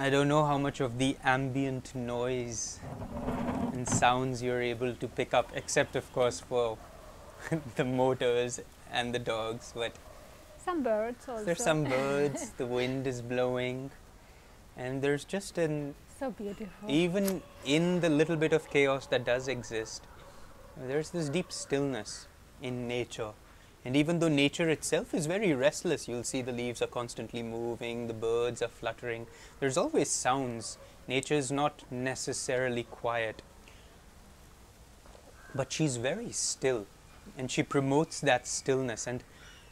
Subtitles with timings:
[0.00, 2.80] I don't know how much of the ambient noise
[3.74, 6.78] and sounds you're able to pick up, except, of course, for
[7.76, 8.60] the motors
[8.90, 9.74] and the dogs.
[9.76, 9.92] But
[10.64, 11.44] Some birds also.
[11.44, 13.90] there's some birds, the wind is blowing,
[14.74, 16.90] and there's just an so beautiful.
[16.90, 20.06] even in the little bit of chaos that does exist,
[20.78, 22.26] there's this deep stillness
[22.62, 23.32] in nature.
[23.84, 28.08] And even though nature itself is very restless, you'll see the leaves are constantly moving,
[28.08, 29.26] the birds are fluttering,
[29.58, 30.76] there's always sounds.
[31.08, 33.42] Nature is not necessarily quiet.
[35.54, 36.86] But she's very still,
[37.38, 39.06] and she promotes that stillness.
[39.06, 39.24] And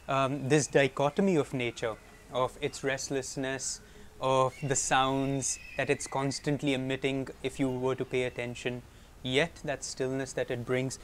[0.07, 1.95] um, this dichotomy of nature,
[2.33, 3.79] of its restlessness,
[4.19, 8.81] of the sounds that it's constantly emitting if you were to pay attention,
[9.21, 10.99] yet that stillness that it brings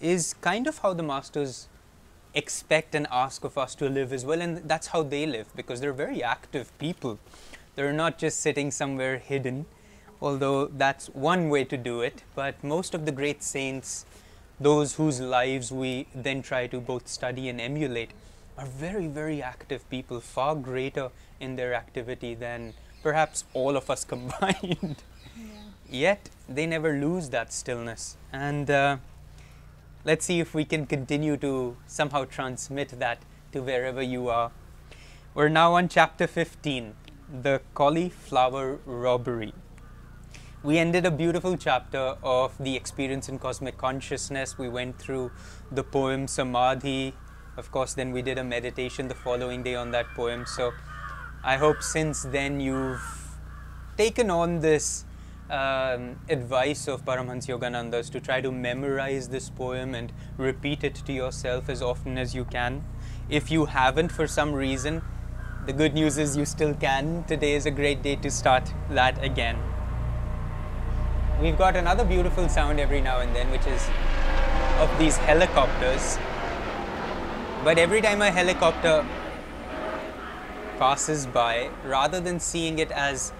[0.00, 1.68] is kind of how the masters
[2.38, 4.40] expect and ask of us to live as well.
[4.40, 7.18] And that's how they live because they're very active people.
[7.74, 9.66] They're not just sitting somewhere hidden,
[10.20, 12.22] although that's one way to do it.
[12.34, 14.06] But most of the great saints,
[14.58, 18.12] those whose lives we then try to both study and emulate,
[18.56, 24.04] are very, very active people, far greater in their activity than perhaps all of us
[24.14, 25.02] combined.
[25.90, 28.16] Yet they never lose that stillness.
[28.32, 28.96] And uh,
[30.04, 34.52] let's see if we can continue to somehow transmit that to wherever you are.
[35.34, 36.94] We're now on chapter 15
[37.42, 39.52] the cauliflower robbery.
[40.62, 44.58] We ended a beautiful chapter of the experience in cosmic consciousness.
[44.58, 45.30] We went through
[45.70, 47.14] the poem Samadhi.
[47.56, 50.46] Of course, then we did a meditation the following day on that poem.
[50.46, 50.72] So
[51.44, 53.02] I hope since then you've
[53.96, 55.04] taken on this
[55.50, 60.94] um, advice of Paramahansa Yogananda is to try to memorize this poem and repeat it
[61.06, 62.84] to yourself as often as you can.
[63.28, 65.02] If you haven't for some reason,
[65.66, 67.24] the good news is you still can.
[67.24, 69.58] Today is a great day to start that again.
[71.40, 73.88] We've got another beautiful sound every now and then, which is
[74.78, 76.18] of these helicopters.
[77.64, 79.04] But every time a helicopter
[80.78, 83.32] passes by, rather than seeing it as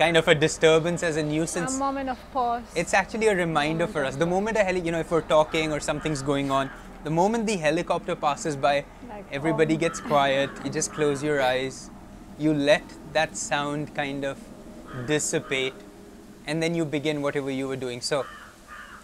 [0.00, 2.62] kind of a disturbance, as a nuisance, a moment of pause.
[2.74, 4.16] it's actually a reminder for us.
[4.16, 6.70] The moment a heli, you know, if we're talking or something's going on,
[7.04, 9.78] the moment the helicopter passes by, Like, everybody oh.
[9.84, 10.48] gets quiet.
[10.64, 11.90] You just close your eyes.
[12.38, 14.38] You let that sound kind of
[15.06, 15.74] dissipate,
[16.46, 18.00] and then you begin whatever you were doing.
[18.00, 18.24] So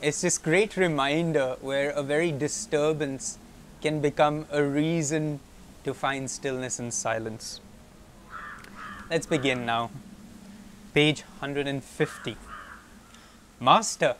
[0.00, 3.38] it's this great reminder where a very disturbance
[3.82, 5.40] can become a reason
[5.84, 7.60] to find stillness and silence.
[9.10, 9.90] Let's begin now.
[10.96, 12.38] Page 150.
[13.60, 14.14] Master,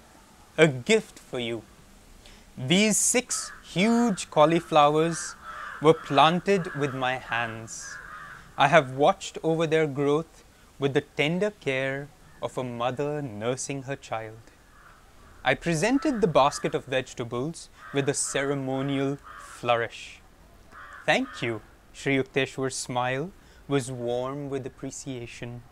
[0.59, 1.63] a gift for you.
[2.59, 5.37] These six huge cauliflowers
[5.81, 7.97] were planted with my hands.
[8.59, 10.45] I have watched over their growth
[10.79, 12.09] with the tender care
[12.43, 14.53] of a mother nursing her child.
[15.43, 20.21] I presented the basket of vegetables with a ceremonial flourish.
[21.07, 21.63] Thank you,
[21.95, 23.31] Sri Yukteswar's smile
[23.67, 25.63] was warm with appreciation.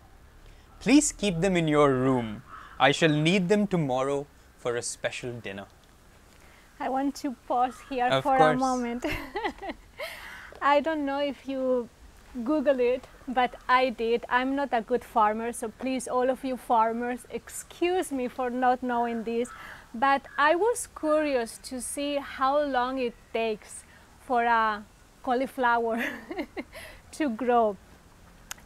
[0.84, 2.42] Please keep them in your room.
[2.78, 4.26] I shall need them tomorrow
[4.58, 5.64] for a special dinner.
[6.78, 8.60] I want to pause here Of for a course.
[8.60, 9.06] moment.
[10.60, 11.88] I don't know if you
[12.44, 14.26] Google it, but I did.
[14.28, 18.82] I'm not a good farmer, so please, all of you farmers, excuse me for not
[18.82, 19.48] knowing this.
[19.94, 23.84] But I was curious to see how long it takes
[24.20, 24.84] for a
[25.22, 26.04] cauliflower
[27.12, 27.78] to grow.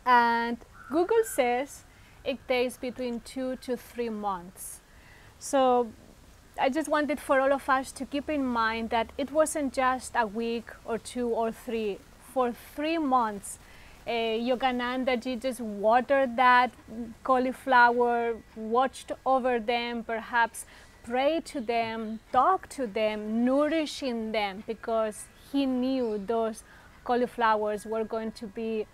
[0.05, 0.57] And
[0.91, 1.85] Google says
[2.25, 4.81] it takes between two to three months.
[5.39, 5.89] So
[6.61, 10.13] I just wanted for all of us to keep in mind that it wasn't just
[10.17, 11.99] a week or two or three.
[12.35, 13.59] For three months,
[14.07, 16.73] uh, Yogananda ji just watered that
[17.23, 20.67] cauliflower, watched over them, perhaps
[21.05, 26.65] prayed to them, talked to them, nourishing them because he knew those
[27.05, 28.87] cauliflowers were going to be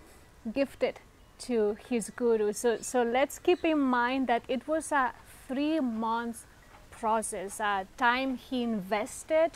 [0.53, 0.99] gifted
[1.39, 2.53] to his guru.
[2.53, 5.13] So, so let's keep in mind that it was a
[5.47, 6.45] three months
[6.91, 9.51] process, a time he invested,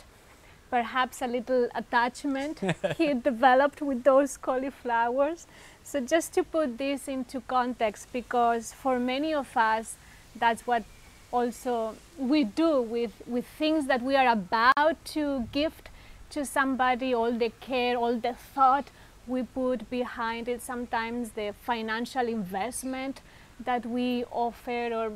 [0.70, 2.60] perhaps a little attachment
[2.96, 5.46] he developed with those cauliflowers.
[5.82, 9.96] So just to put this into context, because for many of us,
[10.36, 10.84] that's what
[11.32, 15.88] also we do with, with things that we are about to gift
[16.30, 18.86] to somebody, all the care, all the thought
[19.30, 23.20] we put behind it, sometimes the financial investment
[23.64, 25.12] that we offer or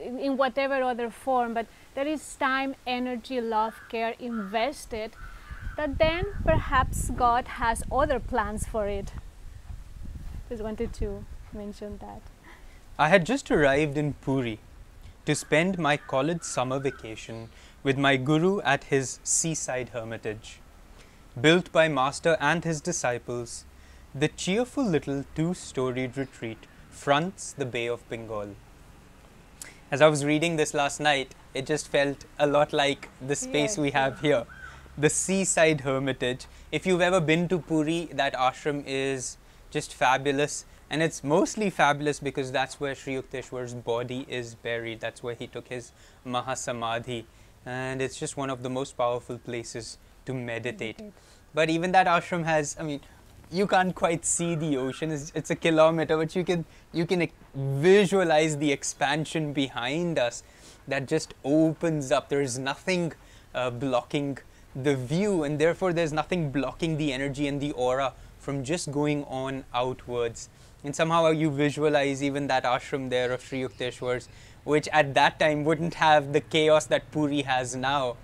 [0.00, 5.12] in whatever other form, but there is time, energy, love, care invested
[5.76, 9.12] that then perhaps God has other plans for it.
[10.48, 12.22] Just wanted to mention that.
[12.98, 14.58] I had just arrived in Puri
[15.26, 17.50] to spend my college summer vacation
[17.82, 20.60] with my guru at his seaside hermitage.
[21.38, 23.64] Built by Master and his disciples,
[24.12, 28.56] the cheerful little two storied retreat fronts the Bay of Bengal.
[29.92, 33.76] As I was reading this last night, it just felt a lot like the space
[33.76, 34.44] Yes, we have here.
[34.98, 36.46] The seaside hermitage.
[36.72, 39.38] If you've ever been to Puri, that ashram is
[39.70, 40.64] just fabulous.
[40.90, 44.98] And it's mostly fabulous because that's where Sri Yukteswar's body is buried.
[44.98, 45.92] That's where he took his
[46.26, 47.24] Mahasamadhi.
[47.64, 50.98] And it's just one of the most powerful places to meditate.
[50.98, 51.12] Meditate.
[51.52, 53.00] But even that ashram has, I mean,
[53.50, 55.10] you can't quite see the ocean.
[55.10, 60.42] It's, it's a kilometer, but you can you can visualize the expansion behind us
[60.86, 62.28] that just opens up.
[62.28, 63.12] There is nothing
[63.54, 64.38] uh, blocking
[64.74, 69.24] the view, and therefore there's nothing blocking the energy and the aura from just going
[69.24, 70.48] on outwards.
[70.84, 74.28] And somehow you visualize even that ashram there of Sri Yukteswar's,
[74.64, 78.16] which at that time wouldn't have the chaos that Puri has now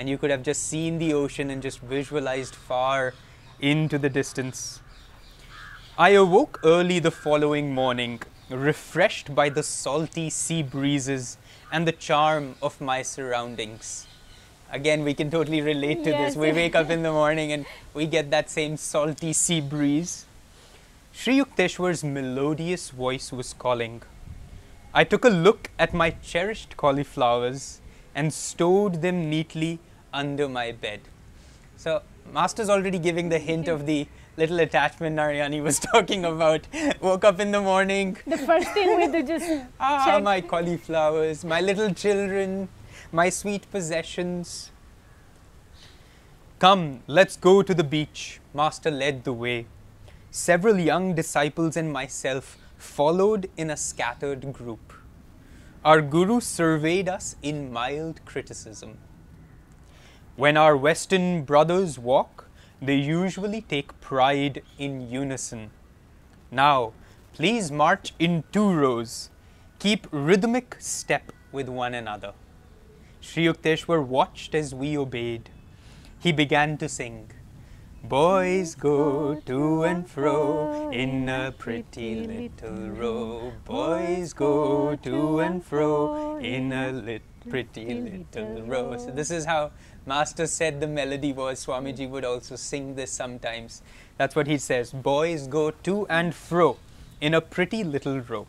[0.00, 3.12] and you could have just seen the ocean and just visualized far
[3.60, 4.80] into the distance.
[5.98, 11.36] I awoke early the following morning, refreshed by the salty sea breezes
[11.70, 14.06] and the charm of my surroundings.
[14.72, 16.34] Again, we can totally relate to this.
[16.34, 20.24] We wake up in the morning and we get that same salty sea breeze.
[21.12, 24.00] Sri Yukteswar's melodious voice was calling.
[24.94, 27.82] I took a look at my cherished cauliflowers
[28.14, 29.78] and stowed them neatly
[30.12, 31.00] under my bed.
[31.76, 32.02] So,
[32.32, 36.66] Master's already giving the hint of the little attachment Narayani was talking about.
[37.00, 40.22] Woke up in the morning, The first thing we do just ah, check.
[40.22, 42.68] my cauliflowers, my little children,
[43.12, 44.70] my sweet possessions.
[46.58, 48.40] Come, let's go to the beach.
[48.52, 49.66] Master led the way.
[50.30, 54.92] Several young disciples and myself followed in a scattered group.
[55.84, 58.98] Our Guru surveyed us in mild criticism.
[60.40, 62.48] When our Western brothers walk,
[62.80, 65.70] they usually take pride in unison.
[66.50, 66.94] Now,
[67.34, 69.28] please march in two rows.
[69.80, 72.32] Keep rhythmic step with one another.
[73.20, 75.50] Sri Yukteswar watched as we obeyed.
[76.18, 77.32] He began to sing.
[78.02, 83.52] Boys go to and fro in a pretty little row.
[83.66, 88.96] Boys go to and fro in a lit- pretty little row.
[88.98, 89.72] So this is how
[90.06, 91.64] Master said the melody was.
[91.64, 93.82] Swamiji would also sing this sometimes.
[94.16, 94.92] That's what he says.
[94.92, 96.78] Boys go to and fro
[97.20, 98.46] in a pretty little row.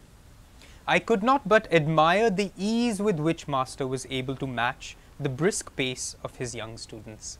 [0.87, 5.29] I could not but admire the ease with which Master was able to match the
[5.29, 7.37] brisk pace of his young students.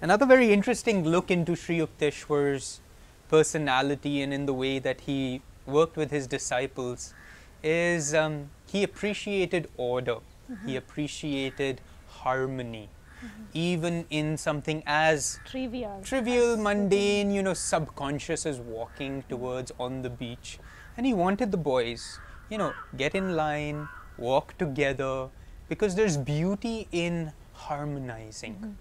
[0.00, 2.80] Another very interesting look into Sri Yukteswar's
[3.28, 7.14] personality and in the way that he worked with his disciples
[7.62, 10.16] is um, he appreciated order,
[10.66, 12.88] he appreciated harmony,
[13.54, 16.00] even in something as trivial.
[16.02, 20.58] trivial, mundane, you know, subconscious as walking towards on the beach.
[20.96, 22.18] And he wanted the boys,
[22.50, 23.88] you know, get in line,
[24.18, 25.28] walk together,
[25.68, 28.54] because there's beauty in harmonizing.
[28.54, 28.72] Mm-hmm.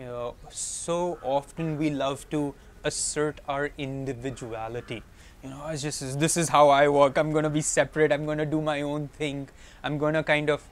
[0.00, 5.02] You know, so often we love to assert our individuality.
[5.42, 7.16] You know, oh, it's just this is how I work.
[7.16, 8.12] I'm going to be separate.
[8.12, 9.48] I'm going to do my own thing.
[9.82, 10.62] I'm going to kind of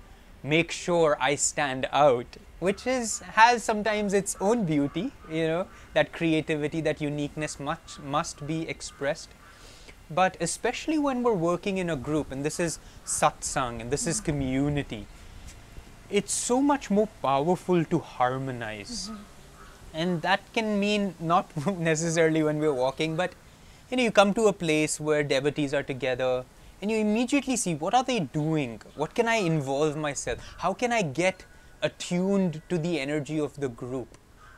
[0.48, 5.12] make sure I stand out, which is has sometimes its own beauty.
[5.30, 9.28] You know, that creativity, that uniqueness must must be expressed.
[10.10, 14.20] But especially when we're working in a group, and this is satsang, and this is
[14.20, 15.06] community,
[16.10, 19.10] it's so much more powerful to harmonize.
[19.10, 19.22] Mm-hmm.
[19.94, 23.34] And that can mean not necessarily when we're walking, but
[23.90, 26.44] you know, you come to a place where devotees are together
[26.80, 28.80] and you immediately see what are they doing?
[28.94, 30.38] What can I involve myself?
[30.58, 31.44] How can I get
[31.82, 34.16] attuned to the energy of the group?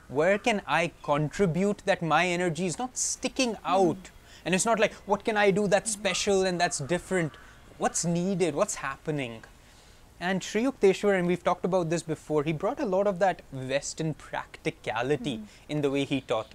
[0.09, 4.11] Where can I contribute that my energy is not sticking out?
[4.45, 7.37] And it's not like, what can I do that's special and that's different?
[7.79, 8.55] What's needed?
[8.55, 9.45] What's happening?
[10.19, 13.41] And Sri Yukteswar, and we've talked about this before, he brought a lot of that
[13.53, 15.45] Western practicality mm-hmm.
[15.69, 16.55] in the way he taught.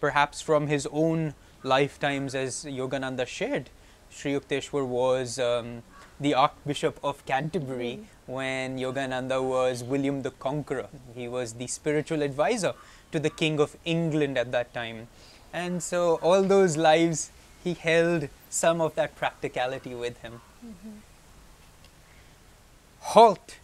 [0.00, 3.70] Perhaps from his own lifetimes, as Yogananda shared,
[4.10, 5.82] Sri Yukteswar was um,
[6.18, 10.88] the Archbishop of Canterbury when Yogananda was William the Conqueror.
[11.14, 12.74] He was the spiritual advisor
[13.12, 15.08] to the King of England at that time.
[15.52, 17.30] And so, all those lives,
[17.62, 20.40] he held some of that practicality with him.
[23.00, 23.58] Halt!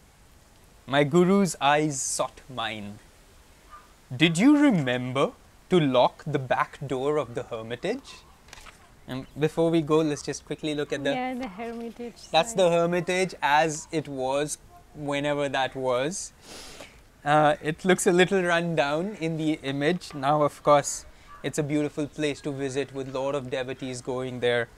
[0.85, 2.99] My guru's eyes sought mine.
[4.15, 5.31] Did you remember
[5.69, 8.23] to lock the back door of the hermitage?
[9.07, 11.11] And before we go, let's just quickly look at the.
[11.11, 12.29] yeah, the hermitage.
[12.31, 12.59] That's side.
[12.59, 14.57] the Hermitage as it was,
[14.95, 16.31] whenever that was.
[17.25, 20.13] Uh, it looks a little run down in the image.
[20.13, 21.05] Now, of course,
[21.41, 24.69] it's a beautiful place to visit with a lot of devotees going there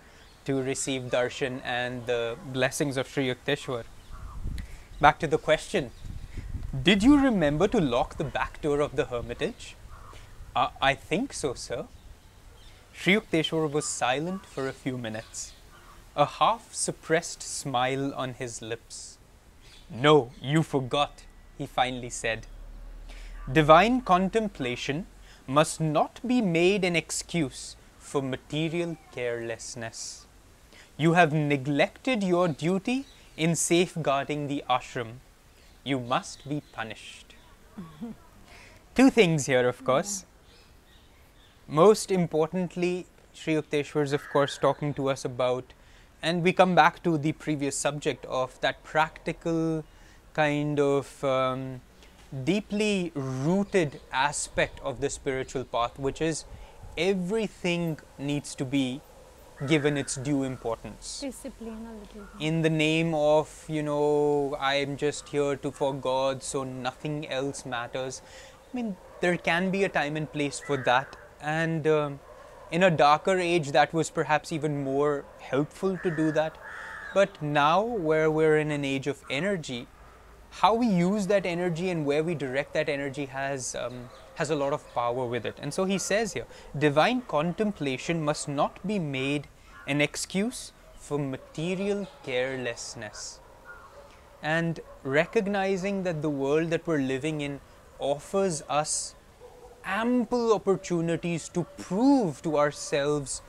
[0.46, 3.84] to receive darshan and the blessings of Sri Yukteswar.
[5.02, 5.92] Back to the question.
[6.84, 9.76] Did you remember to lock the back door of the hermitage?
[10.56, 11.88] Uh, I think so, sir.
[12.98, 15.54] Sri Yukteswar was silent for a few minutes,
[16.16, 19.20] a half suppressed smile on his lips.
[19.92, 21.24] No, you forgot,
[21.58, 22.48] he finally said.
[23.52, 25.06] Divine contemplation
[25.46, 30.26] must not be made an excuse for material carelessness.
[30.98, 33.06] You have neglected your duty
[33.38, 35.18] in safeguarding the ashram.
[35.84, 37.36] You must be punished.
[38.96, 40.26] Two things here, of course.
[41.68, 45.74] Most importantly, Sri Yukteswar is, of course, talking to us about,
[46.22, 49.84] and we come back to the previous subject of that practical
[50.34, 51.82] kind of um,
[52.44, 56.46] deeply rooted aspect of the spiritual path, which is
[56.98, 59.02] everything needs to be
[59.68, 61.22] given its due importance.
[61.22, 66.44] Discipline a little in the name of you know i'm just here to for god
[66.44, 68.22] so nothing else matters.
[68.74, 72.20] I mean there can be a time and place for that and um,
[72.72, 76.58] in a darker age that was perhaps even more helpful to do that
[77.14, 79.88] but now where we're in an age of energy
[80.62, 84.56] how we use that energy and where we direct that energy has um, has a
[84.56, 85.58] lot of power with it.
[85.62, 86.46] And so he says here,
[86.78, 89.48] divine contemplation must not be made
[89.88, 93.40] an excuse for material carelessness.
[94.42, 97.62] And recognizing that the world that we're living in
[98.00, 99.16] offers us
[99.86, 103.42] ample opportunities to prove to ourselves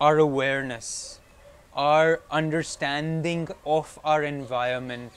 [0.00, 1.20] our awareness,
[1.74, 5.12] our understanding of our environment,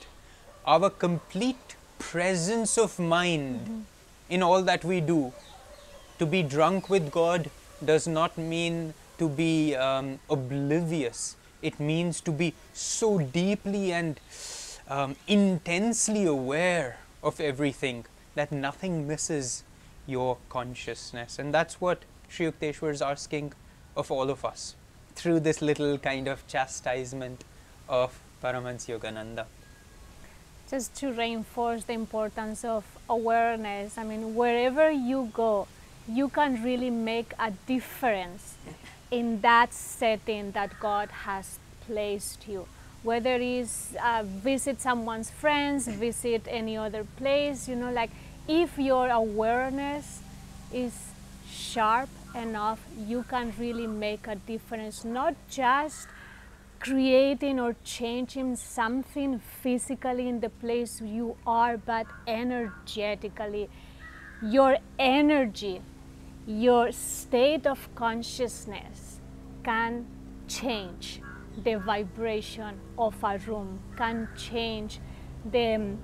[0.66, 3.86] our complete presence of mind
[4.28, 5.32] in all that we do.
[6.18, 7.50] To be drunk with God
[7.84, 14.20] does not mean to be um, oblivious, it means to be so deeply and
[14.88, 19.64] um, intensely aware of everything that nothing misses
[20.08, 21.38] your consciousness.
[21.38, 23.52] And that's what Sri Yukteswar is asking
[23.96, 24.74] of all of us
[25.14, 27.44] through this little kind of chastisement
[27.88, 29.46] of Paramahansa Yogananda.
[30.70, 33.96] just to reinforce the importance of awareness.
[33.96, 35.66] I mean, wherever you go,
[36.06, 38.54] you can really make a difference
[39.10, 42.66] in that setting that God has placed you.
[43.02, 48.10] Whether it is uh, visit someone's friends, visit any other place, you know, like
[48.48, 50.20] if your awareness
[50.72, 50.94] is
[51.50, 56.08] sharp enough, you can really make a difference, not just
[56.80, 63.68] creating or changing something physically in the place you are, but energetically.
[64.42, 65.82] Your energy,
[66.46, 69.20] your state of consciousness
[69.62, 70.06] can
[70.46, 71.20] change
[71.62, 75.00] the vibration of a room, can change
[75.50, 75.96] the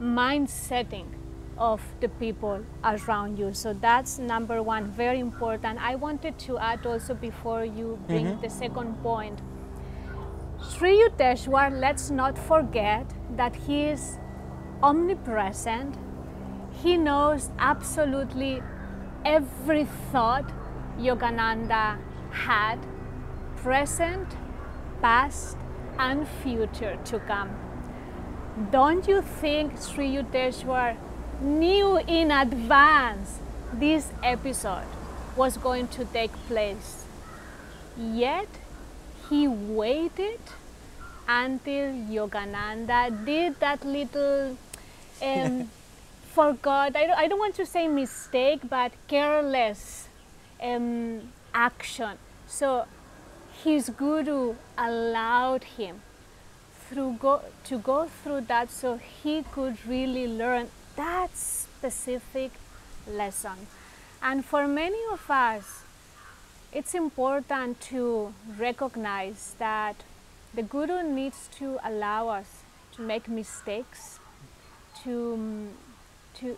[0.00, 1.17] mind setting
[1.58, 3.52] of the people around you.
[3.52, 5.78] So that's number one, very important.
[5.80, 8.40] I wanted to add also before you bring mm-hmm.
[8.40, 9.40] the second point
[10.60, 14.18] Sri Yukteswar, let's not forget that he is
[14.82, 15.96] omnipresent.
[16.82, 18.60] He knows absolutely
[19.24, 20.50] every thought
[20.98, 21.98] Yogananda
[22.30, 22.78] had,
[23.56, 24.36] present,
[25.00, 25.56] past,
[25.98, 27.50] and future to come.
[28.72, 30.96] Don't you think Sri Yukteswar
[31.40, 33.38] knew in advance
[33.72, 34.86] this episode
[35.36, 37.04] was going to take place?
[37.96, 38.48] Yet
[39.28, 40.40] he waited
[41.28, 44.56] until Yogananda did that little,
[45.22, 45.70] um,
[46.32, 50.08] forgot, I don't, I don't want to say mistake, but careless
[50.62, 52.18] um, action.
[52.46, 52.86] So
[53.62, 56.00] his guru allowed him
[56.88, 60.68] through go, to go through that so he could really learn
[60.98, 62.50] that specific
[63.08, 63.66] lesson.
[64.20, 65.82] And for many of us,
[66.72, 69.96] it's important to recognize that
[70.54, 72.64] the guru needs to allow us
[72.96, 74.18] to make mistakes,
[75.04, 75.68] to um,
[76.34, 76.56] to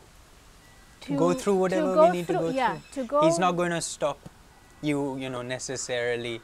[1.03, 3.03] to go through whatever go we need to go yeah, through.
[3.03, 3.23] to go.
[3.25, 4.19] He's not going to stop
[4.83, 6.41] you, you know, necessarily.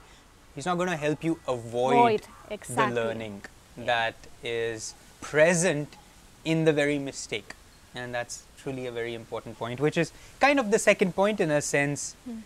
[0.54, 2.94] He's not going to help you avoid, Avoid, the exactly.
[2.94, 3.42] learning
[3.76, 5.96] that is present
[6.44, 7.54] in the very mistake.
[7.96, 11.50] And that's truly a very important point, which is kind of the second point in
[11.50, 12.38] a sense, Hmm.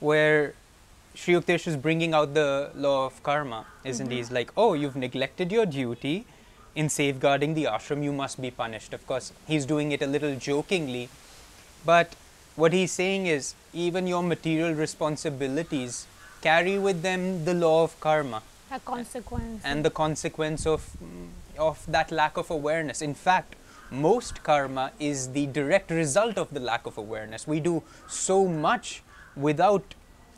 [0.00, 0.54] where
[1.14, 4.16] Sri Yukteswar is bringing out the law of karma, isn't he?
[4.16, 6.24] He's like, oh, you've neglected your duty
[6.74, 8.94] in safeguarding the ashram, you must be punished.
[8.94, 11.08] Of course, he's doing it a little jokingly,
[11.84, 12.14] but
[12.56, 16.06] what he's saying is, even your material responsibilities
[16.40, 19.60] carry with them the law of karma A consequence.
[19.64, 21.28] and the consequence of mm,
[21.58, 23.02] of that lack of awareness.
[23.02, 23.54] In fact,
[23.92, 27.46] most karma is the direct result of the lack of awareness.
[27.46, 29.02] We do so much
[29.36, 29.94] without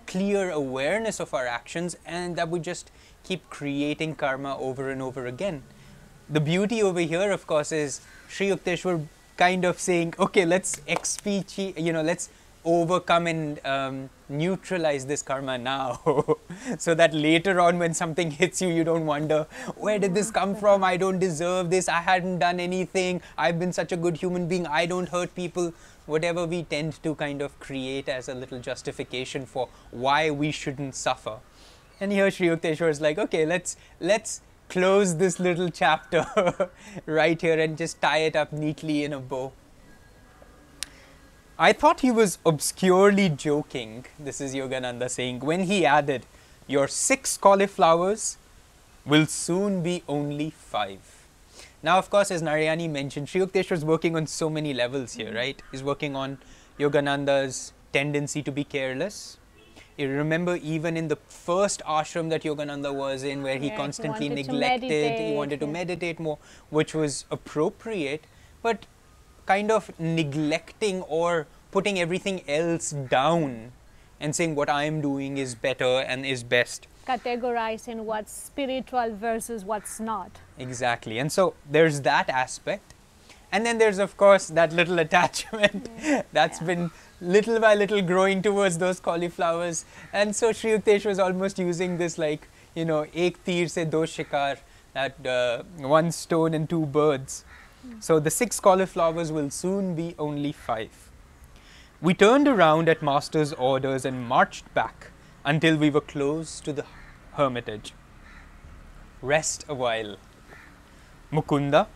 [0.07, 2.91] clear awareness of our actions, and that we just
[3.23, 5.63] keep creating karma over and over again.
[6.29, 9.07] The beauty over here, of course, is Sri Yukteswar
[9.37, 12.29] kind of saying, okay, let's expatiate, you know, let's
[12.65, 16.01] overcome and um, neutralize this karma now.
[16.79, 20.55] So that later on when something hits you you don't wonder where did this come
[20.55, 20.83] from?
[20.83, 21.89] I don't deserve this.
[21.89, 23.21] I hadn't done anything.
[23.37, 24.67] I've been such a good human being.
[24.67, 25.73] I don't hurt people.
[26.07, 30.95] Whatever we tend to kind of create as a little justification for why we shouldn't
[30.95, 31.39] suffer.
[32.01, 36.27] And here Sri Yukteswar is like okay let's let's close this little chapter
[37.07, 39.53] right here and just tie it up neatly in a bow
[41.59, 46.27] I thought he was obscurely joking, this is Yogananda saying, when he added,
[46.67, 48.39] Your six cauliflowers
[49.07, 51.27] will soon be only five.
[51.81, 55.27] Now, of course, as Narayani mentioned, Sri Yukteswar is working on so many levels here,
[55.27, 55.37] mm-hmm.
[55.37, 55.63] right?
[55.71, 56.39] He's working on
[56.81, 59.39] Yogananda's tendency to be careless.
[59.97, 63.77] You remember, even in the first ashram that Yogananda was in, where he Yeah, he
[63.77, 66.39] constantly to neglected, he wanted to meditate more,
[66.71, 68.25] which was appropriate,
[68.61, 68.87] but
[69.47, 73.73] kind of neglecting or putting everything else down
[74.21, 76.87] and saying what I am doing is better and is best.
[77.07, 80.31] Categorizing what's spiritual versus what's not.
[80.59, 81.19] Exactly.
[81.19, 82.95] And so there's that aspect.
[83.53, 85.89] And then there's, of course, that little attachment
[86.33, 86.67] that's Yeah.
[86.67, 89.85] been little by little growing towards those cauliflowers.
[90.13, 94.07] And so Sri Yukteswar was almost using this like, you know, ek tir se do
[94.07, 94.57] shikar,
[94.95, 97.45] that uh, one stone and two birds.
[98.01, 101.11] So the six cauliflowers will soon be only five.
[102.01, 105.11] We turned around at Master's orders and marched back
[105.45, 106.85] until we were close to the
[107.33, 107.95] hermitage.
[109.23, 110.17] Rest a while.
[111.33, 111.87] Mukunda,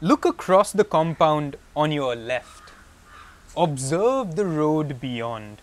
[0.00, 2.72] look across the compound on your left.
[3.56, 5.62] Observe the road beyond.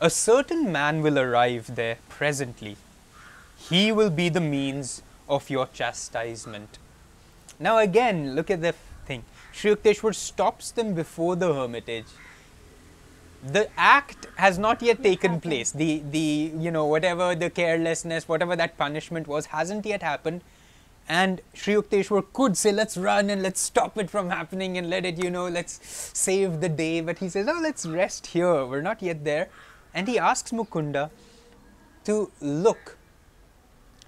[0.00, 2.76] A certain man will arrive there presently.
[3.56, 6.78] He will be the means of your chastisement.
[7.60, 9.22] Now, again, look at the thing.
[9.52, 12.06] Sri Yukteswar stops them before the hermitage.
[13.44, 15.70] The act has not yet taken place.
[15.70, 20.42] The, the, you know, whatever the carelessness, whatever that punishment was, hasn't yet happened.
[21.08, 25.04] And Sri Yukteswar could say, let's run and let's stop it from happening and let
[25.04, 25.80] it, you know, let's
[26.16, 27.00] save the day.
[27.02, 28.64] But he says, oh, let's rest here.
[28.64, 29.48] We're not yet there.
[29.92, 31.10] And he asks Mukunda
[32.04, 32.96] to look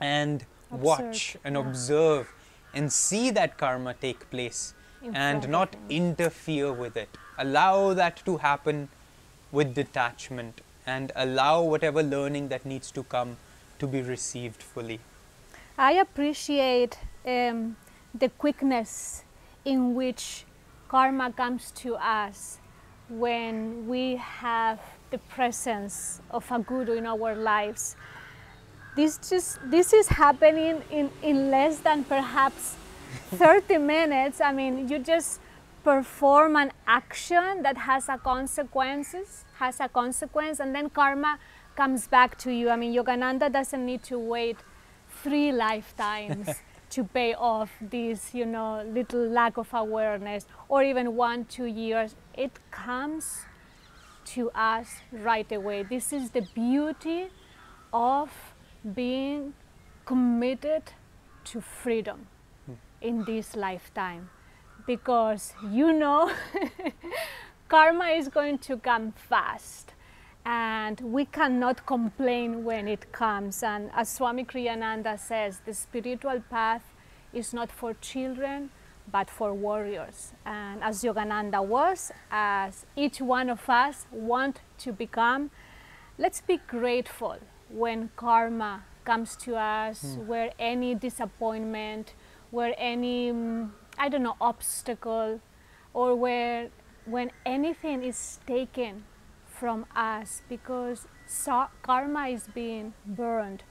[0.00, 1.60] and watch and yeah.
[1.60, 2.32] observe
[2.74, 7.08] and see that karma take place In and not interfere with it.
[7.38, 8.88] Allow that to happen
[9.50, 13.36] with detachment and allow whatever learning that needs to come
[13.78, 15.00] to be received fully.
[15.76, 17.76] I appreciate um,
[18.14, 19.24] the quickness
[19.64, 20.44] in which
[20.88, 22.58] karma comes to us
[23.08, 24.80] when we have
[25.10, 27.96] the presence of a guru in our lives.
[28.94, 32.76] This just this is happening in, in less than perhaps
[33.30, 34.40] 30 minutes.
[34.40, 35.40] I mean, you just
[35.82, 41.38] perform an action that has a consequences, has a consequence, and then karma
[41.74, 42.68] comes back to you.
[42.68, 44.58] I mean, Yogananda doesn't need to wait
[45.22, 46.48] three lifetimes
[46.90, 52.14] to pay off this, you know, little lack of awareness, or even one, two years.
[52.34, 53.46] It comes
[54.26, 55.82] to us right away.
[55.82, 57.28] This is the beauty
[57.92, 58.30] of
[58.94, 59.54] being
[60.04, 60.82] committed
[61.44, 62.26] to freedom
[62.66, 62.74] hmm.
[63.00, 64.30] in this lifetime.
[64.86, 66.30] Because you know
[67.68, 69.94] karma is going to come fast.
[70.44, 73.62] And we cannot complain when it comes.
[73.62, 76.82] And as swami kriyananda says the spiritual path
[77.32, 78.70] is not for children
[79.10, 80.32] but for warriors.
[80.44, 85.50] And as yogananda was as each one of us want to become
[86.18, 87.38] let's be grateful
[87.72, 92.14] when karma comes to us where any disappointment
[92.50, 95.40] where any mm, i don't know obstacle
[95.94, 96.68] or where
[97.04, 99.04] when anything is taken
[99.46, 103.62] from us because so- karma is being burned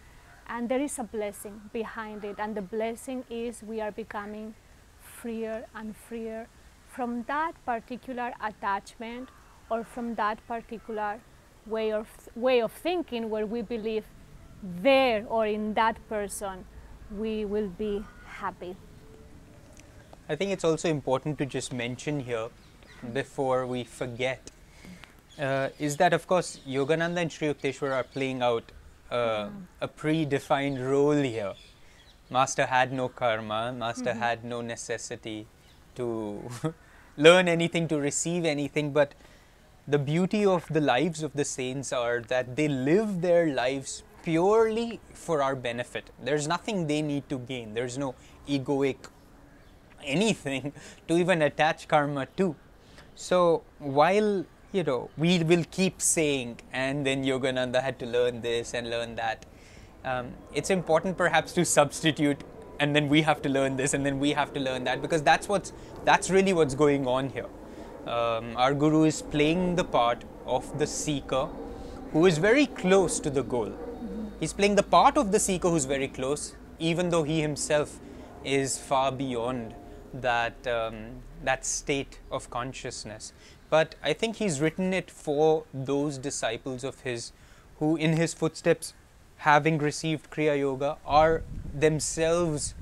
[0.48, 2.36] and there is a blessing behind it.
[2.38, 4.54] And the blessing is we are becoming
[5.00, 6.48] freer and freer
[6.88, 9.30] from that particular attachment
[9.70, 11.22] or from that particular
[11.66, 14.04] way of way of thinking where we believe
[14.82, 16.66] there or in that person
[17.18, 18.76] we will be happy.
[20.30, 22.50] I think it's also important to just mention here
[23.14, 24.52] before we forget
[25.40, 28.72] uh, is that of course Yogananda and Sri Yukteswar are playing out
[29.12, 29.50] uh,
[29.82, 31.54] a predefined role here.
[32.30, 35.48] Master had no karma, Master had no necessity
[35.96, 36.50] to
[37.18, 39.14] learn anything, to receive anything, but
[39.88, 45.00] the beauty of the lives of the saints are that they live their lives purely
[45.14, 46.12] for our benefit.
[46.24, 48.16] There's nothing they need to gain, there's no
[48.48, 48.98] egoic
[50.04, 50.74] anything
[51.08, 52.56] to even attach karma to.
[53.16, 58.74] So while you know we will keep saying, and then Yogananda had to learn this
[58.74, 59.46] and learn that,
[60.06, 62.44] um, it's important perhaps to substitute,
[62.80, 65.22] and then we have to learn this, and then we have to learn that, because
[65.22, 65.74] that's what's
[66.06, 67.48] that's really what's going on here.
[68.08, 71.48] Um, our guru is playing the part of the seeker
[72.12, 73.72] who is very close to the goal.
[74.40, 78.00] He's playing the part of the seeker who's very close, even though he himself
[78.44, 79.76] is far beyond
[80.14, 83.34] that um, that state of consciousness.
[83.70, 87.32] But I think he's written it for those disciples of his
[87.80, 88.94] who, in his footsteps,
[89.38, 92.74] having received Kriya Yoga, are themselves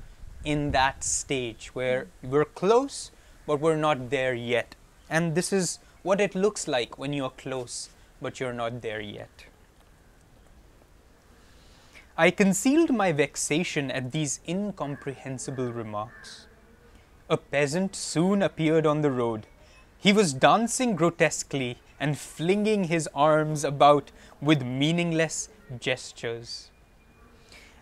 [0.44, 3.10] in that stage where we're close,
[3.46, 4.74] but we're not there yet.
[5.10, 7.90] And this is what it looks like when you're close,
[8.22, 9.44] but you're not there yet.
[12.16, 16.46] I concealed my vexation at these incomprehensible remarks.
[17.28, 19.46] A peasant soon appeared on the road.
[19.98, 26.70] He was dancing grotesquely and flinging his arms about with meaningless gestures.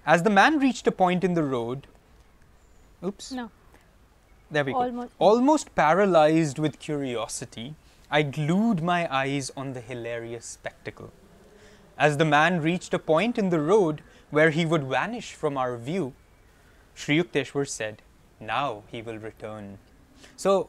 [0.07, 1.87] As the man reached a point in the road,
[3.05, 3.51] oops, No.
[4.51, 4.79] There we go.
[4.83, 7.75] Almost- Almost paralyzed with curiosity,
[8.11, 11.11] I glued my eyes on the hilarious spectacle.
[11.99, 15.77] As the man reached a point in the road where he would vanish from our
[15.77, 16.13] view,
[16.95, 18.03] Sri Yukteswar said,
[18.41, 19.79] Now he will return.
[20.37, 20.69] So,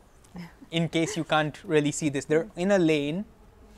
[0.72, 3.26] in case you can't really see this, they're in a lane.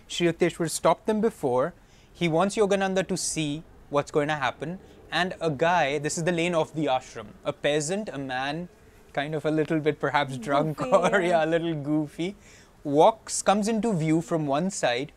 [0.08, 1.74] Sri Yukteswar stopped them before.
[2.14, 4.80] He wants Yogananda to see what's going to happen.
[5.12, 8.70] And a guy, this is the lane of the ashram, a peasant, a man,
[9.13, 11.28] kind of a little bit perhaps drunk Goofy, or yeah.
[11.28, 12.36] yeah, a little goofy,
[12.84, 15.12] walks, comes into view from one side,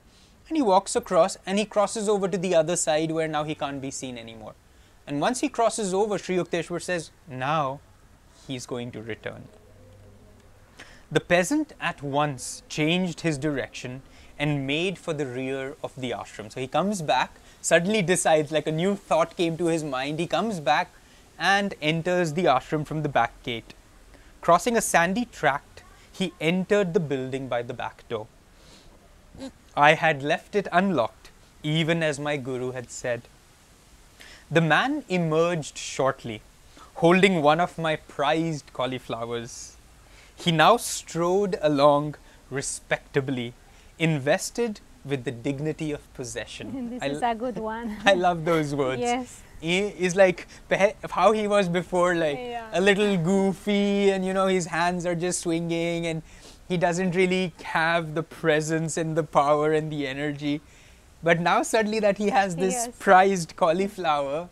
[0.49, 3.55] and he walks across and he crosses over to the other side where now he
[3.55, 4.55] can't be seen anymore.
[5.07, 7.81] And once he crosses over, Sri Yukteswar says, now
[8.47, 9.49] he's going to return.
[11.11, 14.03] The peasant at once changed his direction
[14.39, 16.51] and made for the rear of the ashram.
[16.51, 20.19] So he comes back, suddenly decides, like a new thought came to his mind.
[20.19, 20.91] He comes back
[21.39, 23.75] and enters the ashram from the back gate.
[24.45, 28.27] Crossing a sandy tract, he entered the building by the back door.
[29.75, 31.31] I had left it unlocked,
[31.63, 33.23] even as my guru had said.
[34.51, 36.43] The man emerged shortly,
[36.97, 39.77] holding one of my prized cauliflowers.
[40.37, 42.17] He now strode along
[42.51, 43.55] respectably,
[43.99, 46.91] invested with the dignity of possession.
[46.91, 47.97] this I is a good one.
[48.05, 49.01] I love those words.
[49.01, 49.41] yes.
[49.65, 50.47] He is like
[51.11, 52.69] how he was before, like Yeah.
[52.73, 56.23] a little goofy, and you know his hands are just swinging, and
[56.69, 60.61] he doesn't really have the presence and the power and the energy.
[61.23, 62.89] But now suddenly that he has this Yes.
[62.99, 64.49] prized cauliflower,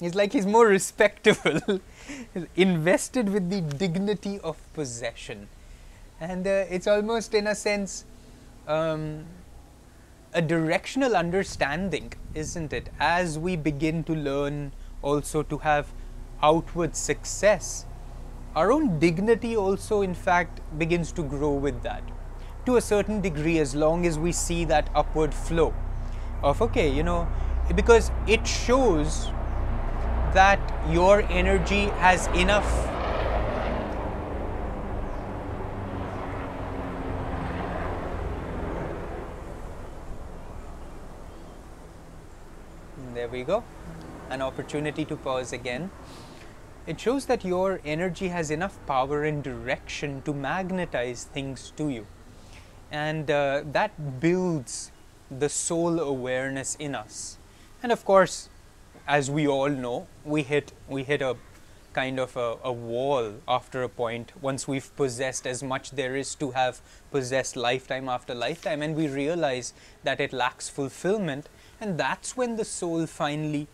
[0.00, 1.80] he's like he's more respectable,
[2.56, 5.46] invested with the dignity of possession,
[6.20, 8.04] and uh, it's almost in a sense.
[8.66, 9.26] Um,
[10.32, 12.88] a directional understanding, isn't it?
[13.00, 15.92] As we begin to learn also to have
[16.42, 17.86] outward success,
[18.54, 22.02] our own dignity also, in fact, begins to grow with that.
[22.66, 25.74] To a certain degree, as long as we see that upward flow
[26.42, 27.28] of, okay, you know,
[27.74, 29.26] because it shows
[30.32, 32.90] that your energy has enough
[43.19, 43.64] There we go.
[44.28, 45.90] An opportunity to pause again.
[46.86, 52.06] It shows that your energy has enough power and direction to magnetize things to you.
[52.90, 54.90] And uh, that builds
[55.30, 57.38] the soul awareness in us.
[57.82, 58.48] And of course,
[59.06, 61.36] as we all know, we hit, we hit a
[61.92, 66.34] kind of a, a wall after a point once we've possessed as much there is
[66.36, 69.72] to have possessed lifetime after lifetime and we realize
[70.04, 71.48] that it lacks fulfillment
[71.80, 73.66] and that's when the soul finally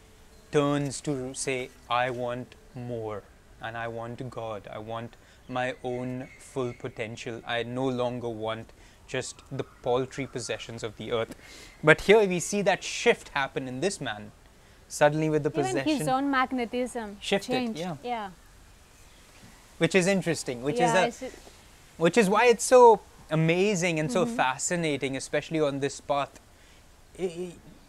[0.53, 3.23] turns to say i want more
[3.63, 5.17] and i want god i want
[5.49, 8.73] my own full potential i no longer want
[9.07, 11.37] just the paltry possessions of the earth.
[11.85, 14.33] But here we see that shift happen in this man.
[14.89, 17.79] Suddenly, with the Even possession, his own magnetism Shifted, changed.
[17.79, 17.97] yeah.
[18.03, 18.31] yeah.
[19.79, 21.31] which is interesting, which yeah, is a,
[21.99, 24.35] which is why it's so amazing and so Mm-hmm.
[24.37, 26.41] fascinating, especially on this path.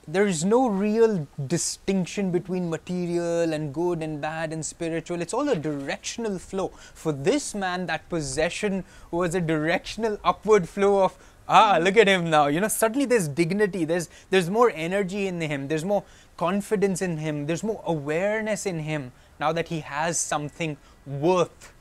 [0.08, 5.22] I- I- There's no real distinction between material and good and bad and spiritual.
[5.22, 6.70] It's all a directional flow.
[6.94, 11.18] For this man, that possession was a directional upward flow of
[11.50, 12.48] ah, look at him now.
[12.48, 13.86] You know, suddenly there's dignity.
[13.86, 15.68] There's there's more energy in him.
[15.70, 16.04] There's more
[16.38, 17.46] confidence in him.
[17.46, 21.74] There's more awareness in him now that he has something worth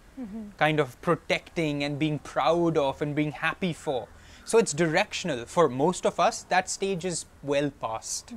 [0.56, 4.08] kind of protecting and being proud of and being happy for.
[4.46, 5.44] So it's directional.
[5.44, 8.32] For most of us, that stage is well past.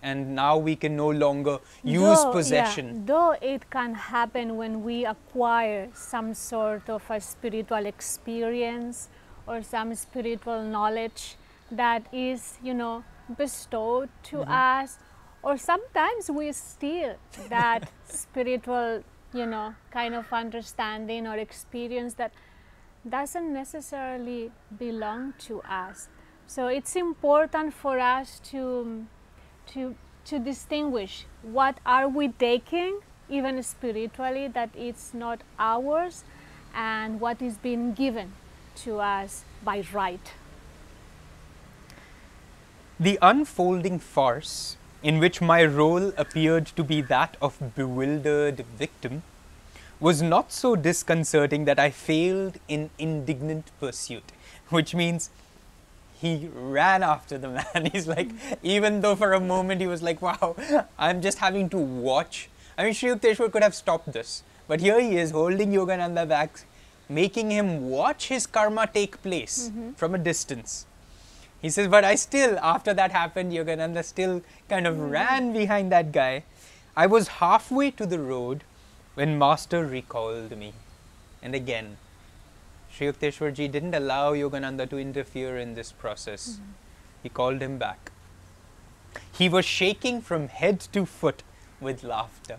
[0.00, 3.04] And now we can no longer use Though- yeah, possession.
[3.06, 9.08] though it can happen when we acquire some sort of a spiritual experience
[9.48, 11.34] or some spiritual knowledge
[11.72, 13.02] that is, you know,
[13.36, 14.52] bestowed to Mm-hmm.
[14.52, 14.98] us,
[15.42, 17.16] or sometimes we steal
[17.48, 19.02] that spiritual,
[19.34, 22.32] you know, kind of understanding or experience that
[23.08, 26.08] doesn't necessarily belong to us.
[26.46, 29.06] So it's important for us to
[29.74, 36.24] to to distinguish what are we taking even spiritually that it's not ours
[36.74, 38.32] and what is being given
[38.76, 40.32] to us by right.
[43.00, 49.22] The unfolding farce, in which my role appeared to be that of bewildered victim,
[50.00, 54.32] was not so disconcerting that I failed in indignant pursuit,
[54.68, 55.30] which means
[56.20, 57.90] he ran after the man.
[57.92, 58.30] He's like,
[58.62, 60.56] even though for a moment he was like, wow,
[60.98, 62.48] I'm just having to watch.
[62.76, 66.64] I mean, Sri Yukteswar could have stopped this, but here he is holding Yogananda back,
[67.08, 69.92] making him watch his karma take place mm-hmm.
[69.92, 70.86] from a distance.
[71.60, 75.10] He says, but I still, after that happened, Yogananda still kind of mm-hmm.
[75.10, 76.44] ran behind that guy.
[76.96, 78.62] I was halfway to the road
[79.18, 80.72] when Master recalled me.
[81.42, 81.96] And again,
[82.88, 86.50] Sri Yukteswarji didn't allow Yogananda to interfere in this process.
[86.50, 86.70] Mm-hmm.
[87.24, 88.12] He called him back.
[89.32, 91.42] He was shaking from head to foot
[91.80, 92.58] with laughter.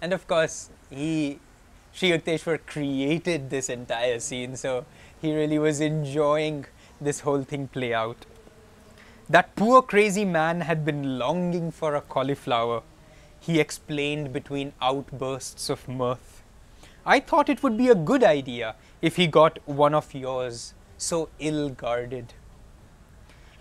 [0.00, 1.40] And of course, he,
[1.92, 4.86] Sri Yukteswar created this entire scene, so
[5.20, 6.64] he really was enjoying
[7.02, 8.24] this whole thing play out.
[9.28, 12.82] That poor crazy man had been longing for a cauliflower,
[13.40, 16.42] he explained between outbursts of mirth.
[17.06, 21.28] I thought it would be a good idea if he got one of yours, so
[21.38, 22.34] ill guarded.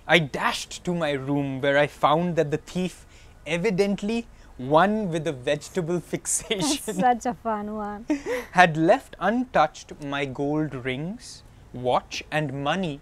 [0.07, 3.05] I dashed to my room where I found that the thief,
[3.45, 8.05] evidently one with a vegetable fixation, Such a fun one.
[8.51, 12.99] had left untouched my gold rings, watch, and money,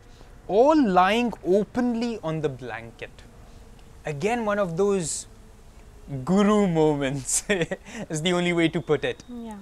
[0.47, 3.23] all lying openly on the blanket.
[4.05, 5.27] Again, one of those
[6.23, 7.43] guru moments
[8.09, 9.23] is the only way to put it.
[9.29, 9.57] Yeah.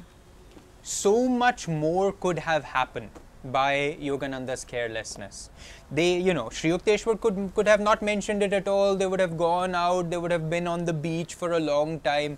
[0.82, 3.10] So much more could have happened
[3.46, 5.50] by Yogananda's carelessness.
[5.92, 8.96] They, you know, Sri Yukteswar could, could have not mentioned it at all.
[8.96, 12.00] They would have gone out, they would have been on the beach for a long
[12.02, 12.38] time.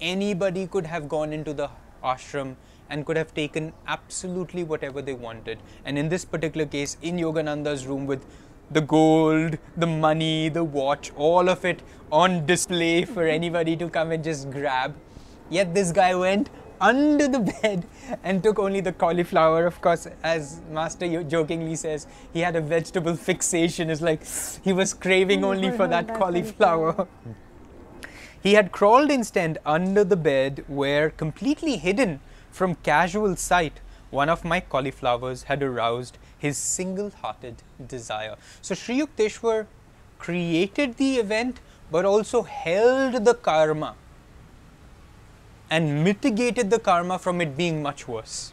[0.00, 1.70] Anybody could have gone into the
[2.02, 2.56] ashram
[2.88, 5.58] and could have taken absolutely whatever they wanted.
[5.84, 8.24] And in this particular case, in Yogananda's room with
[8.70, 14.12] the gold, the money, the watch, all of it on display for anybody to come
[14.12, 14.94] and just grab.
[15.50, 16.50] Yet this guy went
[16.80, 17.86] under the bed
[18.22, 19.66] and took only the cauliflower.
[19.66, 23.90] Of course, as Master jokingly says, he had a vegetable fixation.
[23.90, 24.22] It's like
[24.62, 27.06] he was craving only for that cauliflower.
[28.42, 32.20] He had crawled instead under the bed where, completely hidden
[32.52, 38.36] from casual sight, one of my cauliflowers had aroused his single hearted desire.
[38.62, 39.66] So, Sri Yukteswar
[40.18, 43.94] created the event but also held the karma
[45.70, 48.52] and mitigated the karma from it being much worse.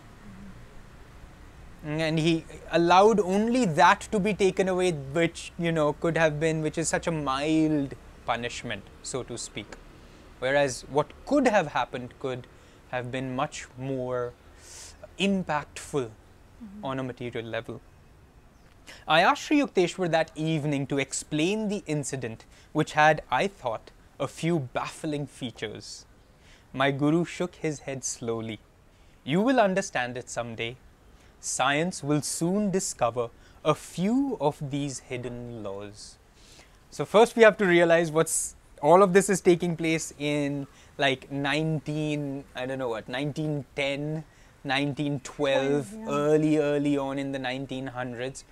[1.86, 2.00] Mm-hmm.
[2.00, 6.62] And he allowed only that to be taken away, which, you know, could have been,
[6.62, 7.94] which is such a mild
[8.26, 9.76] punishment, so to speak.
[10.40, 12.48] Whereas what could have happened could
[12.90, 14.34] have been much more
[15.18, 16.10] impactful
[16.84, 17.82] on a material level.
[19.08, 24.28] I asked Sri Yukteswar that evening to explain the incident, which had, I thought, a
[24.28, 26.06] few baffling features.
[26.74, 28.60] My guru shook his head slowly.
[29.24, 30.78] You will understand it someday.
[31.40, 33.30] Science will soon discover
[33.64, 36.18] a few of these hidden laws.
[36.90, 41.32] So, first we have to realize what's all of this is taking place in like
[41.32, 44.24] 19, I don't know what, 1910,
[44.64, 46.06] 1912, yeah.
[46.10, 48.44] early, early on in the 1900s.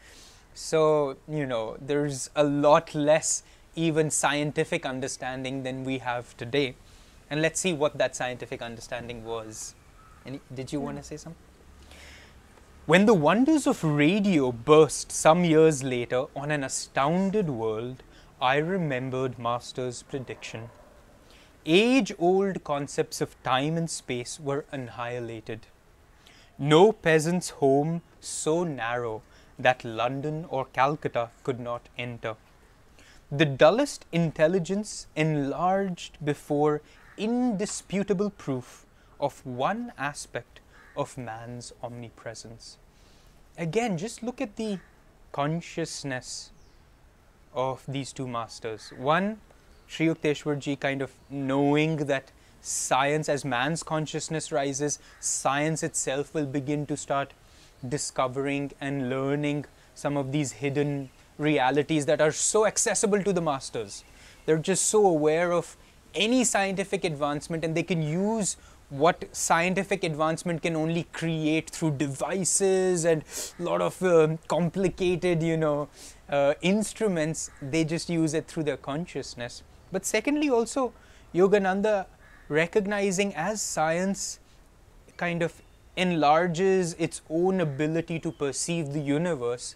[0.53, 3.43] So, you know, there's a lot less
[3.75, 6.75] even scientific understanding than we have today.
[7.29, 9.75] And let's see what that scientific understanding was.
[10.25, 11.07] Any, did you want to hmm.
[11.07, 11.41] say something?
[12.85, 18.03] When the wonders of radio burst some years later on an astounded world,
[18.41, 20.71] I remembered Master's prediction.
[21.63, 25.67] Age old concepts of time and space were annihilated.
[26.57, 29.21] No peasant's home so narrow
[29.57, 32.35] that London or Calcutta could not enter.
[33.31, 36.81] The dullest intelligence enlarged before
[37.17, 38.85] indisputable proof
[39.19, 40.59] of one aspect
[40.97, 42.77] of man's omnipresence.
[43.57, 44.79] Again, just look at the
[45.31, 46.51] consciousness
[47.53, 48.91] of these two masters.
[48.97, 49.39] One,
[49.87, 56.85] Sri Yukteswarji kind of knowing that science, as man's consciousness rises, science itself will begin
[56.85, 57.33] to start
[57.87, 64.03] discovering and learning some of these hidden realities that are so accessible to the masters.
[64.45, 65.75] They're just so aware of
[66.13, 68.57] any scientific advancement and they can use
[68.89, 73.23] what scientific advancement can only create through devices and
[73.57, 75.87] a lot of uh, complicated, you know,
[76.29, 79.63] uh, instruments, they just use it through their consciousness.
[79.93, 80.91] But secondly, also,
[81.33, 82.05] Yogananda
[82.49, 84.39] recognizing as science
[85.17, 85.61] kind of
[85.95, 89.75] enlarges its own ability to perceive the universe,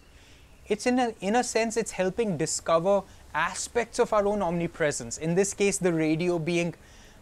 [0.68, 3.02] it's in a, in a sense, it's helping discover
[3.34, 5.18] aspects of our own omnipresence.
[5.18, 6.74] In this case, the radio being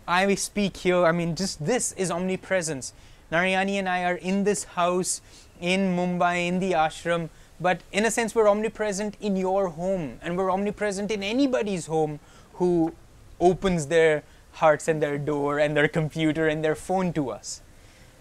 [0.07, 2.93] I speak here, I mean, just this is omnipresence.
[3.33, 5.23] Narayani and I are in this house
[5.61, 7.31] in Mumbai, in the ashram,
[7.61, 12.21] but in a sense, we're omnipresent in your home, and we're omnipresent in anybody's home
[12.55, 12.93] who
[13.41, 14.23] opens their
[14.55, 17.61] hearts and their door and their computer and their phone to us.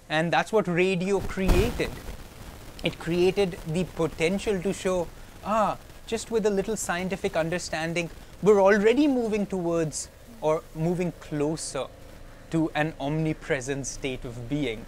[0.10, 1.90] And that's what radio created.
[2.84, 5.08] It created the potential to show,
[5.46, 8.10] ah, just with a little scientific understanding,
[8.42, 10.10] we're already moving towards
[10.42, 11.86] or moving closer
[12.52, 14.86] to an omnipresent state of being.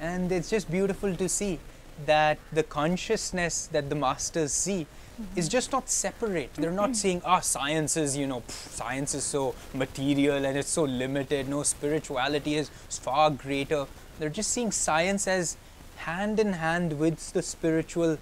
[0.00, 1.58] And it's just beautiful to see
[2.06, 4.86] that the consciousness that the masters see
[5.20, 5.38] mm-hmm.
[5.38, 6.54] is just not separate.
[6.54, 10.70] They're not saying, ah, science is, you know, pff, science is so material and it's
[10.70, 11.48] so limited.
[11.48, 13.86] No, spirituality is far greater.
[14.18, 15.56] They're just seeing science as
[15.96, 18.18] hand in hand with the spiritual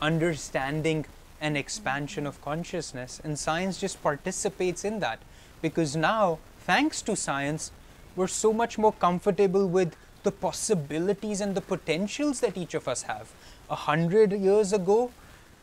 [0.00, 1.06] understanding
[1.40, 3.20] and expansion of consciousness.
[3.22, 5.20] And science just participates in that
[5.62, 7.70] because now, thanks to science,
[8.16, 13.02] we're so much more comfortable with the possibilities and the potentials that each of us
[13.02, 13.30] have.
[13.70, 15.10] A hundred years ago,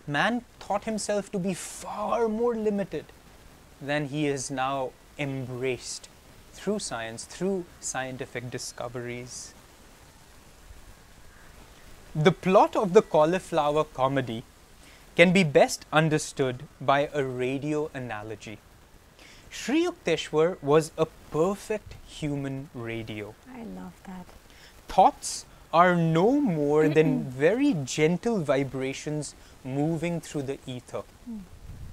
[0.08, 3.06] man thought himself to be far more limited
[3.82, 6.08] than he is now embraced
[6.54, 9.54] through science, through scientific discoveries.
[12.16, 14.44] The plot of the cauliflower comedy
[15.16, 18.60] can be best understood by a radio analogy.
[19.50, 23.36] Sri Yukteswar was a perfect human radio.
[23.54, 24.26] I love that.
[24.92, 31.04] Thoughts are no more than very gentle vibrations moving through the ether.
[31.30, 31.44] Mm.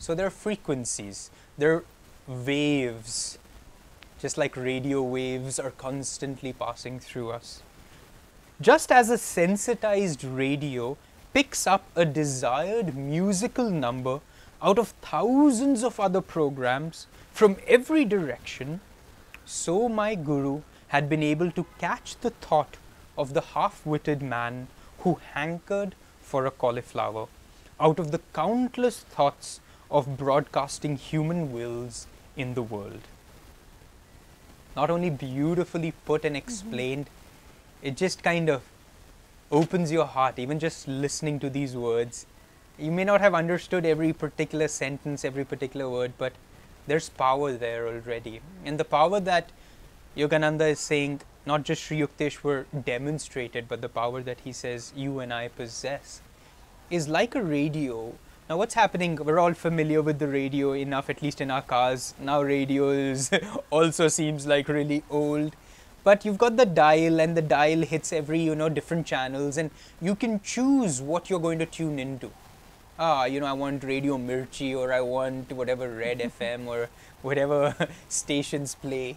[0.00, 1.84] So they're frequencies, they're
[2.26, 3.38] waves,
[4.18, 7.62] just like radio waves are constantly passing through us.
[8.60, 10.96] Just as a sensitized radio
[11.32, 14.20] picks up a desired musical number
[14.60, 18.80] out of thousands of other programs, from every direction,
[19.44, 22.76] so my Guru had been able to catch the thought
[23.18, 24.68] of the half witted man
[25.00, 27.26] who hankered for a cauliflower
[27.80, 33.00] out of the countless thoughts of broadcasting human wills in the world.
[34.76, 37.88] Not only beautifully put and explained, mm-hmm.
[37.88, 38.62] it just kind of
[39.50, 42.26] opens your heart, even just listening to these words.
[42.78, 46.32] You may not have understood every particular sentence, every particular word, but
[46.86, 48.40] there's power there already.
[48.64, 49.50] And the power that
[50.16, 55.20] Yogananda is saying, not just Sri Yukteswar demonstrated, but the power that he says you
[55.20, 56.20] and I possess,
[56.90, 58.14] is like a radio.
[58.48, 59.16] Now, what's happening?
[59.16, 62.14] We're all familiar with the radio enough, at least in our cars.
[62.20, 63.30] Now, radio is
[63.70, 65.56] also seems like really old.
[66.04, 69.70] But you've got the dial, and the dial hits every, you know, different channels, and
[70.00, 72.30] you can choose what you're going to tune into
[72.98, 76.88] ah, you know, I want Radio Mirchi or I want whatever Red FM or
[77.22, 77.74] whatever
[78.08, 79.16] stations play.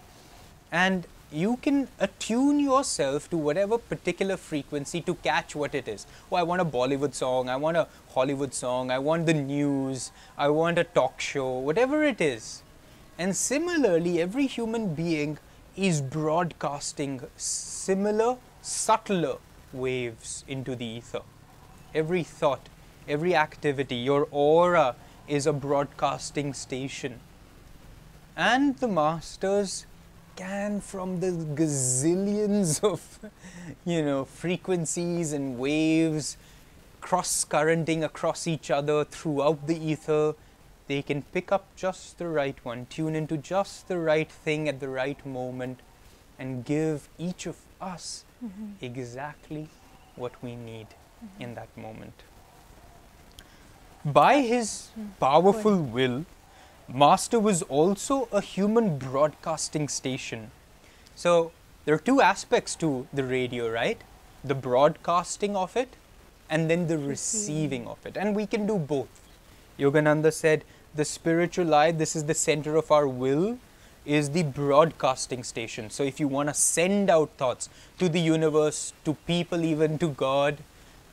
[0.72, 6.06] And you can attune yourself to whatever particular frequency to catch what it is.
[6.32, 10.12] Oh, I want a Bollywood song, I want a Hollywood song, I want the news,
[10.38, 12.64] I want a talk show, whatever it is.
[13.18, 15.38] And similarly, every human being
[15.76, 19.38] is broadcasting similar, subtler
[19.72, 21.22] waves into the ether.
[21.96, 22.68] Every thought,
[23.08, 24.96] every activity, your aura
[25.28, 27.20] is a broadcasting station.
[28.36, 29.86] And the masters
[30.36, 33.20] can, from the gazillions of,
[33.86, 36.38] you know, frequencies and waves
[37.02, 40.36] cross currenting across each other throughout the ether,
[40.88, 44.80] they can pick up just the right one, tune into just the right thing at
[44.80, 45.80] the right moment,
[46.38, 48.74] and give each of us Mhm.
[48.82, 49.68] exactly
[50.16, 50.88] what we need
[51.40, 52.24] in that moment.
[54.04, 56.26] By his powerful will,
[56.94, 60.52] Master was also a human broadcasting station.
[61.16, 61.54] So
[61.86, 64.02] there are two aspects to the radio, right?
[64.44, 65.96] The broadcasting of it
[66.50, 68.18] and then the receiving of it.
[68.18, 69.22] And we can do both.
[69.80, 73.58] Yogananda said, the spiritual eye, this is the center of our will,
[74.06, 75.90] is the broadcasting station.
[75.90, 77.70] So if you want to send out thoughts
[78.00, 80.58] to the universe, to people, even to God,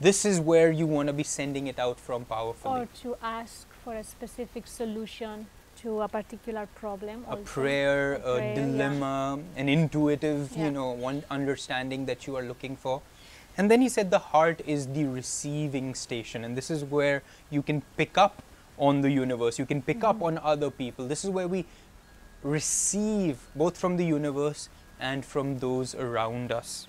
[0.00, 2.80] this is where you want to be sending it out from powerfully.
[2.80, 5.46] Or to ask for a specific solution
[5.82, 7.24] to a particular problem.
[7.28, 8.54] a prayer, a, prayer, yeah.
[8.54, 10.64] dilemma, an intuitive, Yeah.
[10.66, 13.02] you know, one understanding that you are looking for.
[13.56, 17.62] And then he said the heart is the receiving station, and this is where you
[17.62, 18.42] can pick up
[18.78, 20.22] on the universe, you can pick up Mhm.
[20.26, 21.06] on other people.
[21.08, 21.64] This is where we
[22.44, 24.68] receive both from the universe
[25.00, 26.86] and from those around us.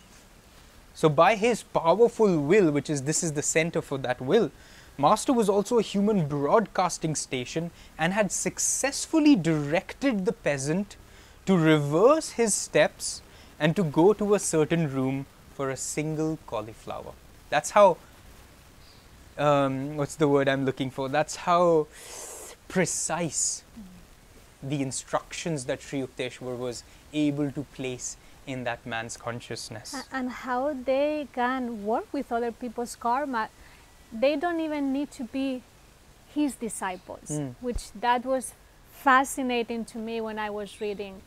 [0.93, 4.51] So, by his powerful will, which is this is the center for that will,
[4.99, 10.97] Master was also a human broadcasting station and had successfully directed the peasant
[11.45, 13.21] to reverse his steps
[13.57, 15.25] and to go to a certain room
[15.55, 17.13] for a single cauliflower.
[17.49, 17.95] That's how,
[19.37, 21.07] um, what's the word I'm looking for?
[21.07, 21.87] That's how
[22.67, 23.63] precise
[24.61, 26.83] the instructions that Sri Yukteswar was
[27.13, 29.95] able to place in that man's consciousness.
[30.11, 33.47] And how they can work with other people's karma
[34.11, 35.61] they don't even need to be
[36.33, 37.55] his disciples Mm.
[37.61, 38.53] which that was
[38.91, 41.21] fascinating to me when i was reading.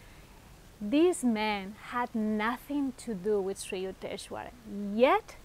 [0.80, 4.46] This man had nothing to do with sri yukteswar
[4.94, 5.36] yet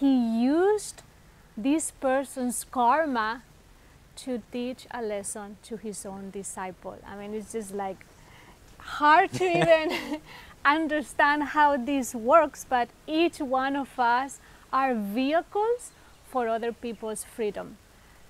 [0.00, 0.12] he
[0.42, 1.02] used
[1.56, 3.42] this person's karma
[4.16, 6.96] to teach a lesson to his own disciple.
[7.06, 8.06] I mean it's just like
[8.78, 10.20] hard to even
[10.64, 14.40] understand how this works, but each one of us
[14.72, 15.90] are vehicles
[16.32, 17.76] for other people's freedom.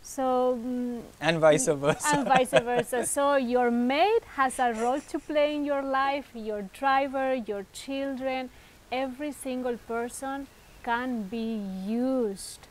[0.03, 2.09] So, mm, and vice versa.
[2.13, 3.07] and vice versa.
[3.17, 8.51] So, your mate has a role to play in your life, your driver, your children,
[8.91, 10.49] every single person
[10.83, 12.67] can be used,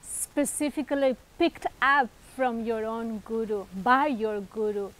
[0.00, 4.90] specifically picked up from your own guru, by your guru,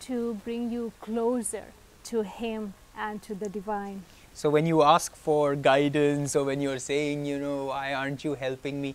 [0.00, 1.64] to bring you closer
[2.04, 4.04] to him and to the divine.
[4.32, 8.34] So when you ask for guidance or when you're saying, you know, why aren't you
[8.34, 8.94] helping me?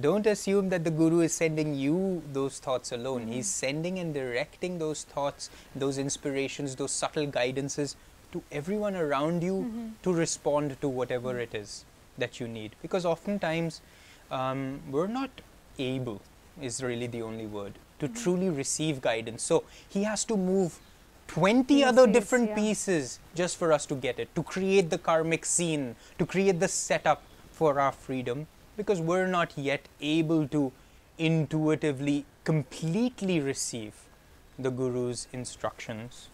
[0.00, 3.28] Don't assume that the guru is sending you those thoughts alone.
[3.28, 7.94] He's sending and directing those thoughts, those inspirations, those subtle guidances
[8.32, 9.92] to everyone around you Mhm.
[10.02, 11.84] to respond to whatever it is
[12.18, 12.74] that you need.
[12.82, 13.80] Because oftentimes
[14.30, 15.30] um, we're not
[15.78, 16.20] able,
[16.60, 18.22] is really the only word, to Mhm.
[18.22, 19.42] truly receive guidance.
[19.42, 20.80] So he has to move
[21.28, 22.54] 20 other different yeah.
[22.56, 26.68] pieces just for us to get it, to create the karmic scene, to create the
[26.68, 27.22] setup
[27.52, 30.72] for our freedom, because we're not yet able to
[31.18, 33.94] intuitively, completely receive
[34.58, 36.28] the Guru's instructions.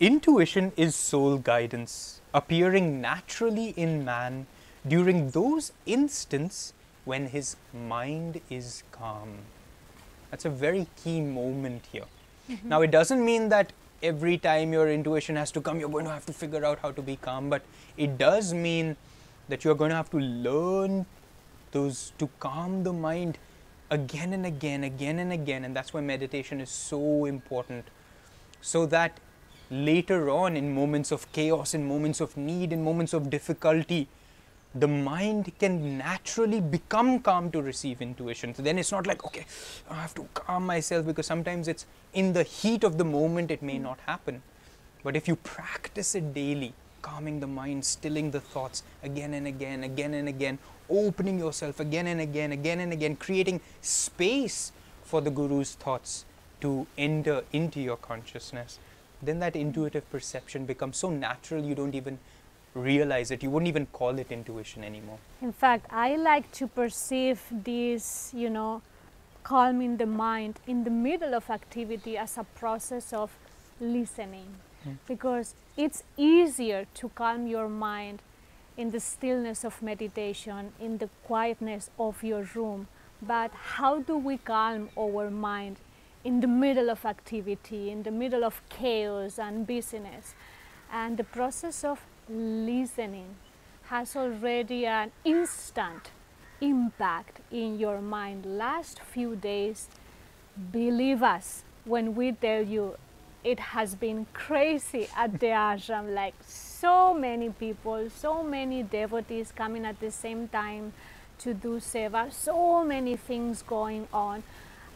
[0.00, 4.46] Intuition is soul guidance, appearing naturally in man
[4.86, 6.72] during those instants
[7.04, 9.38] when his mind is calm.
[10.30, 12.06] That's a very key moment here.
[12.50, 12.68] Mm-hmm.
[12.68, 13.72] Now, it doesn't mean that
[14.02, 16.90] every time your intuition has to come, you're going to have to figure out how
[16.90, 17.62] to be calm, but
[17.96, 18.96] it does mean
[19.48, 21.06] that you're going to have to learn
[21.74, 23.38] those to calm the mind
[23.90, 27.84] again and again, again and again, and that's why meditation is so important.
[28.62, 29.20] So that
[29.70, 34.08] later on, in moments of chaos, in moments of need, in moments of difficulty,
[34.74, 38.54] the mind can naturally become calm to receive intuition.
[38.54, 39.46] So then it's not like, okay,
[39.88, 43.62] I have to calm myself because sometimes it's in the heat of the moment, it
[43.62, 44.42] may not happen.
[45.04, 49.84] But if you practice it daily, calming the mind, stilling the thoughts again and again,
[49.84, 50.58] again and again,
[50.90, 54.72] opening yourself again and again, again and again, creating space
[55.02, 56.24] for the Guru's thoughts
[56.60, 58.78] to enter into your consciousness,
[59.22, 62.18] then that intuitive perception becomes so natural you don't even
[62.74, 63.42] realize it.
[63.42, 65.18] You wouldn't even call it intuition anymore.
[65.40, 68.82] In fact, I like to perceive this, you know,
[69.44, 73.30] calming the mind in the middle of activity as a process of
[73.80, 74.46] listening
[74.86, 74.98] Mm.
[75.06, 78.20] because it's easier to calm your mind
[78.76, 82.88] in the stillness of meditation, in the quietness of your room,
[83.22, 85.76] but how do we calm our mind
[86.24, 90.34] in the middle of activity, in the middle of chaos and busyness?
[90.92, 93.36] And the process of listening
[93.84, 96.10] has already an instant
[96.60, 98.46] impact in your mind.
[98.46, 99.88] Last few days,
[100.72, 102.96] believe us when we tell you
[103.42, 106.34] it has been crazy at the ashram like
[106.84, 110.92] so many people so many devotees coming at the same time
[111.38, 114.42] to do seva so many things going on.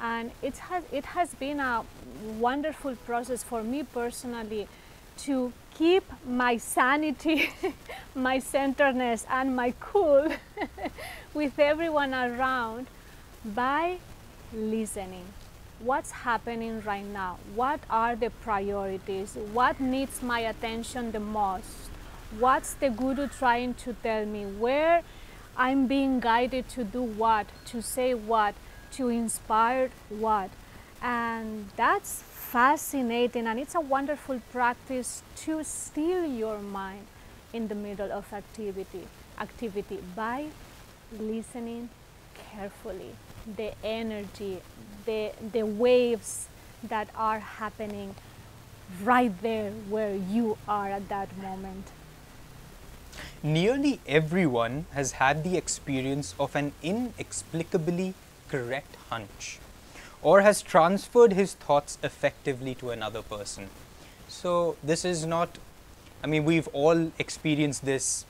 [0.01, 1.85] And it has it has been a
[2.39, 4.69] wonderful process for me personally
[5.25, 6.05] to keep
[6.43, 7.51] my sanity
[8.29, 10.29] my centeredness and my cool
[11.35, 12.87] with everyone around
[13.45, 13.99] by
[14.53, 15.27] listening
[15.81, 21.91] what's happening right now, what are the priorities, what needs my attention the most,
[22.39, 25.03] what's the guru trying to tell me, where
[25.57, 28.55] I'm being guided to do what, to say what,
[28.93, 30.51] to inspire what.
[31.03, 37.07] And that's fascinating and it's a wonderful practice to still your mind
[37.53, 39.07] in the middle of activity
[39.39, 40.47] activity by
[41.19, 41.91] listening
[42.35, 43.15] carefully
[43.57, 44.61] the energy
[45.09, 46.49] the, the waves
[46.83, 48.15] that are happening
[49.03, 51.87] right there where you are at that moment.
[53.43, 58.15] Nearly everyone has had the experience of an inexplicably
[58.49, 59.59] correct hunch
[60.21, 63.69] or has transferred his thoughts effectively to another person.
[64.29, 65.57] So, this is not,
[66.23, 68.27] I mean, we've all experienced this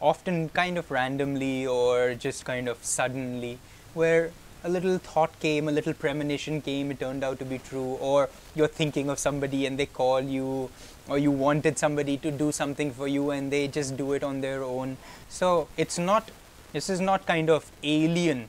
[0.00, 3.58] often kind of randomly or just kind of suddenly,
[3.94, 4.30] where
[4.64, 8.30] a little thought came, a little premonition came, it turned out to be true, or
[8.54, 10.70] you're thinking of somebody and they call you,
[11.06, 14.40] or you wanted somebody to do something for you and they just do it on
[14.40, 14.96] their own.
[15.28, 16.30] So it's not,
[16.72, 18.48] this is not kind of alien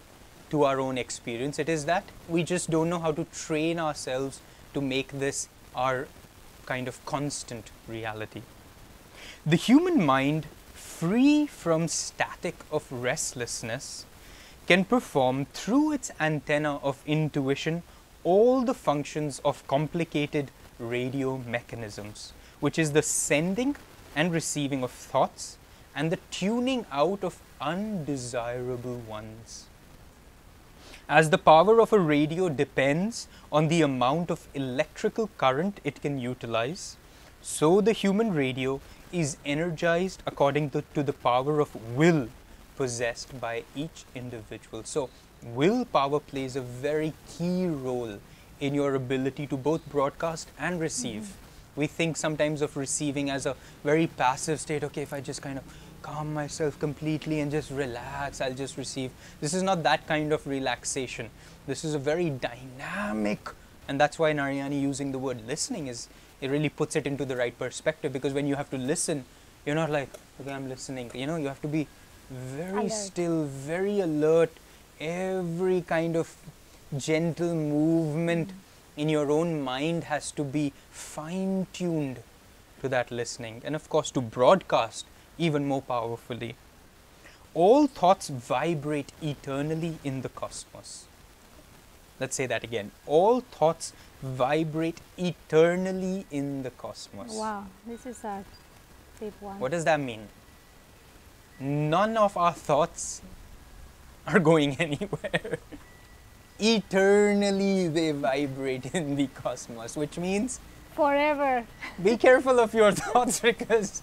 [0.51, 1.59] to our own experience.
[1.59, 4.39] It is that we just don't know how to train ourselves
[4.73, 6.07] to make this our
[6.65, 8.41] kind of constant reality.
[9.45, 14.05] The human mind, free from static of restlessness,
[14.67, 17.83] can perform through its antenna of intuition
[18.23, 20.49] all the functions of complicated
[20.79, 23.75] radio mechanisms, which is the sending
[24.15, 25.57] and receiving of thoughts
[25.95, 29.65] and the tuning out of undesirable ones.
[31.07, 36.19] As the power of a radio depends on the amount of electrical current it can
[36.19, 36.97] utilize,
[37.41, 42.27] so the human radio is energized according to, to the power of will
[42.75, 44.83] possessed by each individual.
[44.83, 45.09] So,
[45.43, 48.19] willpower plays a very key role
[48.59, 51.23] in your ability to both broadcast and receive.
[51.23, 51.79] Mm-hmm.
[51.79, 54.83] We think sometimes of receiving as a very passive state.
[54.83, 55.63] Okay, if I just kind of
[56.01, 59.11] calm myself completely and just relax, I'll just receive.
[59.41, 61.29] This is not that kind of relaxation.
[61.67, 63.49] This is a very dynamic,
[63.87, 66.07] and that's why Narayani using the word listening is
[66.41, 69.25] it really puts it into the right perspective because when you have to listen,
[69.65, 70.09] you're not like,
[70.39, 71.09] okay, I'm listening.
[71.13, 71.87] You know, you have to be
[72.29, 72.91] very alert.
[72.91, 74.51] still, very alert,
[74.99, 76.35] every kind of
[76.97, 78.53] gentle movement mm.
[78.97, 82.19] in your own mind has to be fine tuned
[82.81, 85.05] to that listening, and of course, to broadcast
[85.37, 86.55] even more powerfully.
[87.53, 91.05] All thoughts vibrate eternally in the cosmos.
[92.19, 92.91] Let's say that again.
[93.05, 97.33] All thoughts vibrate eternally in the cosmos.
[97.33, 98.43] Wow, this is a
[99.19, 99.59] deep one.
[99.59, 100.27] What does that mean?
[101.59, 103.21] None of our thoughts
[104.27, 105.59] are going anywhere.
[106.59, 110.59] Eternally they vibrate in the cosmos, which means
[110.93, 111.65] forever.
[112.01, 114.01] be careful of your thoughts because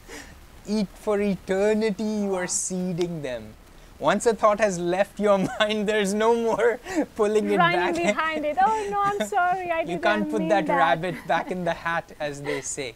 [0.66, 3.54] eat for eternity you are seeding them.
[3.98, 6.80] Once a thought has left your mind, there's no more
[7.14, 7.94] pulling it Running back.
[7.94, 8.56] behind it.
[8.60, 9.70] Oh no, I'm sorry.
[9.70, 12.94] I you can't put that, that rabbit back in the hat, as they say.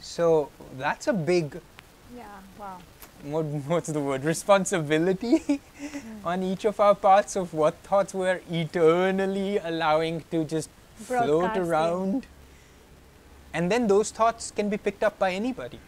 [0.00, 1.60] So that's a big.
[2.16, 2.24] Yeah.
[2.58, 2.78] Wow
[3.24, 4.24] what, what's the word?
[4.24, 5.60] Responsibility mm.
[6.24, 12.26] on each of our parts of what thoughts we're eternally allowing to just float around.
[13.52, 15.80] And then those thoughts can be picked up by anybody.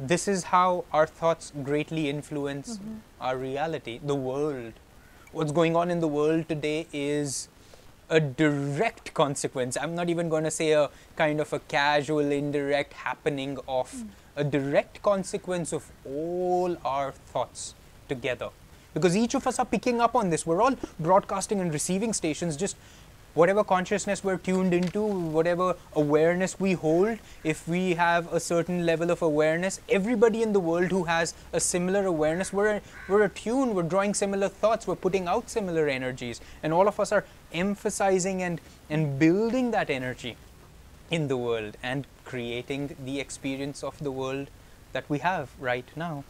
[0.00, 2.94] This is how our thoughts greatly influence mm-hmm.
[3.20, 4.72] our reality the world.
[5.32, 7.48] What's going on in the world today is
[8.08, 9.76] a direct consequence.
[9.80, 14.08] I'm not even going to say a kind of a casual indirect happening of mm
[14.36, 17.74] a direct consequence of all our thoughts
[18.08, 18.48] together.
[18.92, 20.46] Because each of us are picking up on this.
[20.46, 22.76] We're all broadcasting and receiving stations, just
[23.34, 29.10] whatever consciousness we're tuned into, whatever awareness we hold, if we have a certain level
[29.10, 33.82] of awareness, everybody in the world who has a similar awareness, we're, we're attuned, we're
[33.82, 38.60] drawing similar thoughts, we're putting out similar energies, and all of us are emphasizing and,
[38.88, 40.36] and building that energy
[41.10, 44.48] in the world and creating the experience of the world
[44.92, 46.24] that we have right now.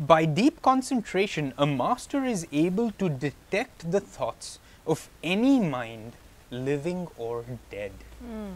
[0.00, 6.12] By deep concentration, a master is able to detect the thoughts of any mind,
[6.50, 7.92] living or dead.
[8.20, 8.52] Hmm.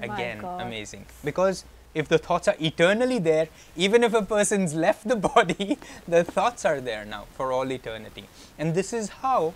[0.00, 1.06] My Again, amazing.
[1.24, 1.64] Because
[1.94, 6.64] if the thoughts are eternally there, even if a person's left the body, the thoughts
[6.64, 8.28] are there now for all eternity.
[8.58, 9.54] And this is how,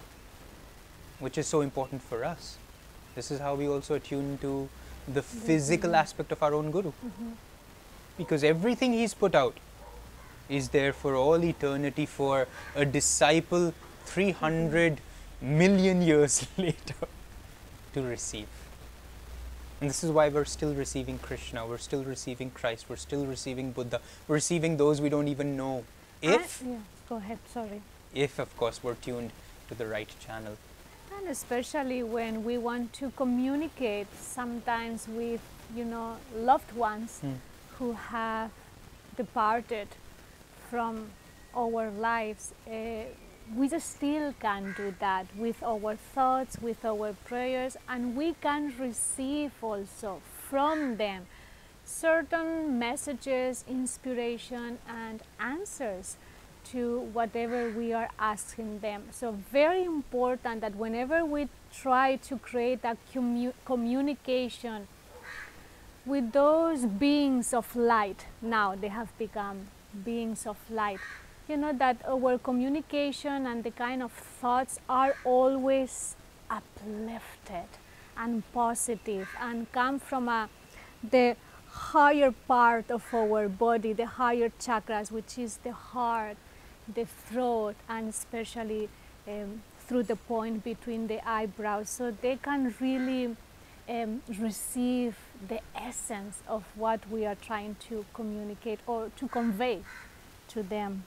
[1.18, 2.56] which is so important for us,
[3.14, 4.68] this is how we also attune to
[5.12, 6.90] the physical aspect of our own Guru.
[6.90, 7.30] Mm-hmm.
[8.18, 9.56] Because everything he's put out
[10.48, 13.72] is there for all eternity for a disciple
[14.04, 15.58] 300 mm-hmm.
[15.58, 16.94] million years later
[17.94, 18.48] to receive.
[19.80, 23.72] And this is why we're still receiving Krishna, we're still receiving Christ, we're still receiving
[23.72, 25.84] Buddha, we're receiving those we don't even know.
[26.20, 27.80] If, I- yeah, go ahead, sorry.
[28.14, 29.30] if of course, we're tuned
[29.68, 30.58] to the right channel.
[31.20, 35.42] And especially when we want to communicate sometimes with,
[35.76, 37.34] you know, loved ones Hmm.
[37.78, 38.50] who have
[39.16, 39.88] departed
[40.70, 41.10] from
[41.54, 43.04] our lives, uh,
[43.54, 48.72] we just still can do that with our thoughts, with our prayers, and we can
[48.78, 51.26] receive also from them
[51.84, 56.16] certain messages, inspiration, and answers
[56.72, 59.04] to whatever we are asking them.
[59.10, 64.86] So, very important that whenever we try to create a commu- communication
[66.06, 69.68] with those beings of light, now they have become
[70.04, 71.00] beings of light,
[71.48, 76.16] you know, that our communication and the kind of thoughts are always
[76.50, 77.68] uplifted
[78.16, 80.48] and positive and come from a,
[81.08, 81.36] the
[81.68, 86.36] higher part of our body, the higher chakras, which is the heart,
[86.94, 88.88] the throat, and especially
[89.28, 91.88] um, through the point between the eyebrows.
[91.90, 93.36] So they can really
[93.88, 95.16] um, receive
[95.48, 99.80] the essence of what we are trying to communicate or to convey
[100.48, 101.04] to them.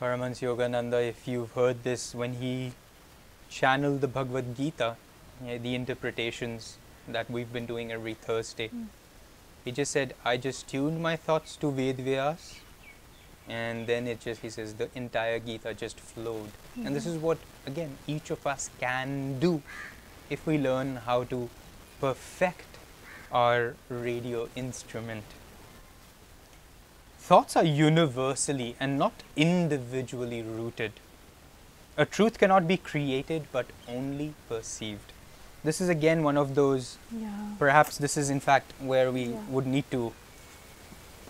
[0.00, 2.72] Paramhansa Yogananda, if you've heard this, when he
[3.50, 4.96] channeled the Bhagavad Gita,
[5.42, 6.78] the interpretations
[7.08, 8.86] that we've been doing every Thursday, Mm.
[9.64, 12.60] he just said, I just tuned my thoughts to Ved Vyas,
[13.58, 16.50] and then it just, he says, the entire Gita just flowed.
[16.76, 17.14] And this Mhm.
[17.14, 19.52] is what, again, each of us can do
[20.36, 21.40] if we learn how to
[22.00, 22.78] perfect
[23.32, 25.24] our radio instrument.
[27.30, 30.92] Thoughts are universally and not individually rooted.
[31.96, 35.12] A truth cannot be created but only perceived.
[35.62, 37.54] This is again one of those, Yeah.
[37.58, 39.42] perhaps this is in fact where we Yeah.
[39.56, 40.12] would need to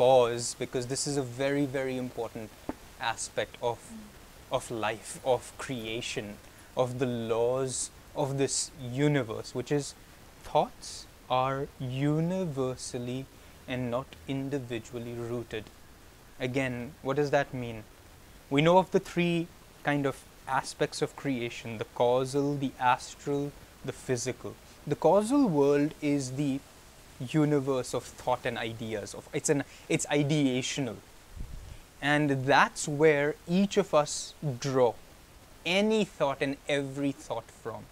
[0.01, 2.49] pause because this is a very, very important
[2.99, 3.79] aspect of,
[4.51, 6.37] of life, of creation,
[6.75, 9.95] of the laws of this universe, which is
[10.43, 13.27] thoughts are universally
[13.69, 15.65] and not individually rooted.
[16.41, 17.85] Again, what does that mean?
[18.49, 19.49] We know of the three
[19.83, 23.53] kind of aspects of creation the causal, the astral,
[23.85, 24.55] the physical.
[24.87, 26.61] The causal world is the
[27.29, 30.97] universe of thought and ideas of it's an it's ideational.
[32.03, 34.95] And that's where each of us draw
[35.67, 37.85] any thought and every thought from.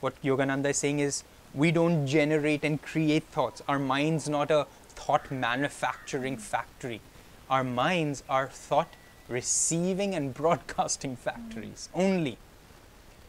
[0.00, 1.24] What yogananda is saying is
[1.54, 3.62] we don't generate and create thoughts.
[3.66, 7.00] Our mind's not a thought manufacturing factory.
[7.48, 8.88] Our minds are thought
[9.28, 12.36] receiving and broadcasting factories only.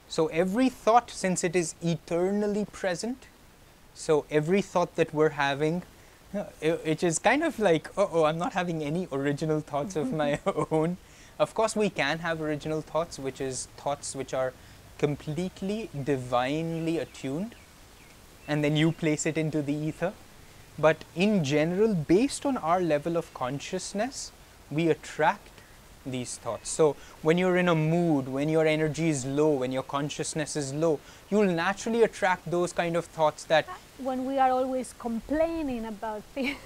[0.07, 3.27] So every thought since it is eternally present
[3.95, 5.81] so every thought that we're having,
[6.61, 10.39] which is kind of like, oh, I'm not having any original thoughts of my
[10.69, 10.97] own.
[11.39, 14.53] Of course, we can have original thoughts, which is thoughts which are
[14.97, 17.55] completely divinely attuned,
[18.47, 20.13] and then you place it into the ether.
[20.77, 24.31] But in general, based on our level of consciousness,
[24.69, 25.54] we attract
[26.05, 26.69] these thoughts.
[26.69, 30.73] So when you're in a mood, when your energy is low, when your consciousness is
[30.73, 30.99] low,
[31.29, 36.57] you'll naturally attract those kind of thoughts that When we are always complaining about things.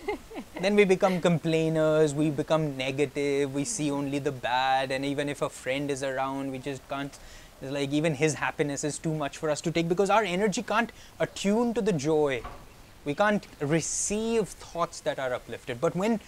[0.62, 5.42] then we become complainers, we become negative, we see only the bad, and even if
[5.42, 7.18] a friend is around, we just can't.
[7.62, 10.64] It's like even his happiness is too much for us to take because our energy
[10.64, 12.42] can't attune to the joy.
[13.06, 15.80] We can't receive thoughts that are uplifted.
[15.80, 16.20] But when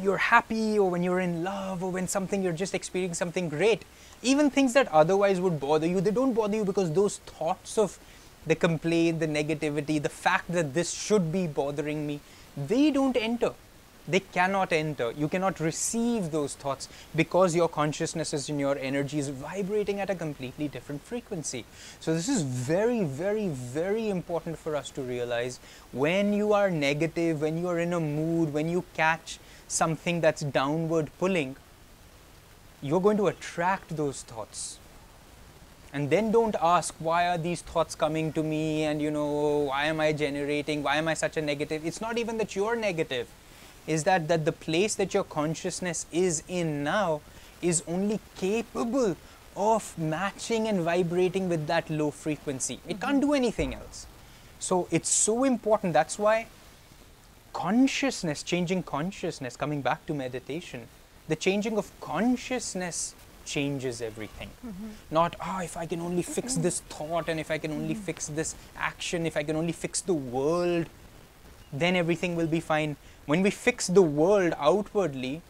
[0.00, 3.84] you're happy, or when you're in love, or when something you're just experiencing something great,
[4.22, 7.98] even things that otherwise would bother you, they don't bother you because those thoughts of
[8.46, 12.20] the complaint, the negativity, the fact that this should be bothering me,
[12.56, 13.52] they don't enter.
[14.08, 15.12] They cannot enter.
[15.12, 20.10] You cannot receive those thoughts because your consciousness is in your energy is vibrating at
[20.10, 21.64] a completely different frequency.
[22.00, 25.60] So, this is very, very, very important for us to realize
[25.92, 29.38] when you are negative, when you are in a mood, when you catch
[29.68, 31.56] something that's downward pulling,
[32.82, 34.78] you're going to attract those thoughts.
[35.92, 38.84] And then don't ask why are these thoughts coming to me?
[38.84, 40.82] And you know why am i generating?
[40.82, 41.84] Why am i such a negative?
[41.84, 43.28] It's not even that you're negative
[43.86, 47.20] is that that the place that your consciousness is in now
[47.62, 49.16] is only capable
[49.56, 54.06] of matching and vibrating with that low frequency it can't do anything else
[54.58, 56.46] so it's so important that's why
[57.52, 60.86] consciousness changing consciousness coming back to meditation
[61.28, 63.14] the changing of consciousness
[63.44, 64.50] changes everything.
[64.66, 64.88] Mm-hmm.
[65.10, 67.94] Not, ah, oh, if I can only fix this thought and if I can only
[67.94, 68.02] mm-hmm.
[68.04, 70.86] fix this action, if I can only fix the world,
[71.72, 72.96] then everything will be fine.
[73.26, 75.42] When we fix the world outwardly,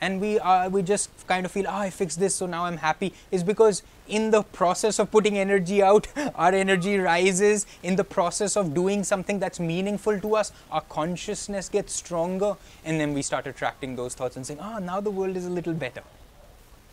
[0.00, 2.76] and we uh, we just kind of feel oh, I fixed this so now I'm
[2.76, 6.06] happy is because in the process of putting energy out
[6.36, 11.68] our energy rises in the process of doing something that's meaningful to us our consciousness
[11.68, 12.54] gets stronger
[12.84, 15.50] and then we start attracting those thoughts and saying oh now the world is a
[15.50, 16.04] little better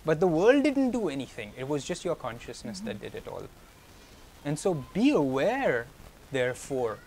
[0.05, 2.87] but the world didn't do anything, it was just your consciousness mm-hmm.
[2.87, 3.43] that did it all.
[4.45, 5.87] And so be aware,
[6.31, 6.99] therefore,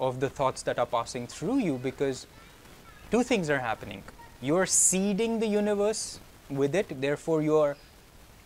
[0.00, 2.26] of the thoughts that are passing through you because
[3.10, 4.02] two things are happening.
[4.40, 6.18] You're seeding the universe
[6.50, 7.76] with it, therefore, you're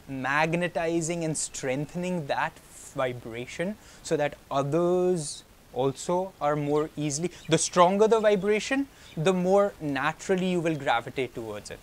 [0.09, 2.53] magnetizing and strengthening that
[2.95, 7.31] vibration so that others also are more easily.
[7.49, 11.79] The stronger the vibration, the more naturally you will gravitate towards it.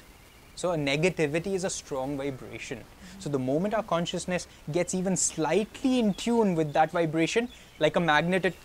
[0.55, 2.83] So, a negativity is a strong vibration.
[3.19, 7.49] So, the moment our consciousness gets even slightly in tune with that vibration,
[7.79, 8.55] like a magnet, it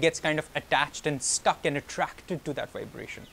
[0.00, 3.26] gets kind of attached and stuck and attracted to that vibration.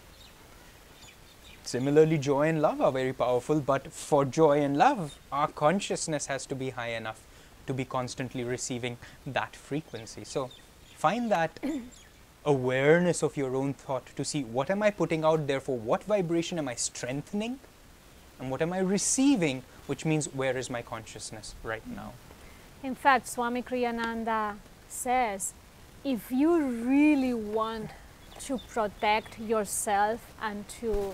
[1.63, 6.45] Similarly, joy and love are very powerful, but for joy and love, our consciousness has
[6.45, 7.22] to be high enough
[7.66, 10.24] to be constantly receiving that frequency.
[10.24, 10.51] So,
[10.95, 11.59] find that
[12.45, 16.03] awareness of your own thought to see what am I putting out there for, what
[16.03, 17.59] vibration am I strengthening
[18.39, 22.13] and what am I receiving, which means where is my consciousness right now.
[22.84, 24.57] In fact, Swami Kriyananda
[24.88, 25.53] says
[26.06, 27.89] if you really want
[28.39, 31.14] to protect yourself and to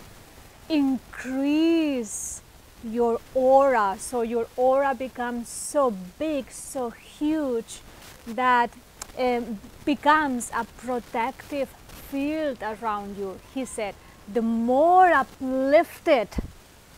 [0.68, 2.42] increase
[2.84, 7.80] your aura so your aura becomes so big so huge
[8.28, 8.70] that
[9.18, 11.70] um, becomes a protective
[12.10, 13.40] field around you.
[13.54, 13.96] He said
[14.32, 16.30] the more uplifted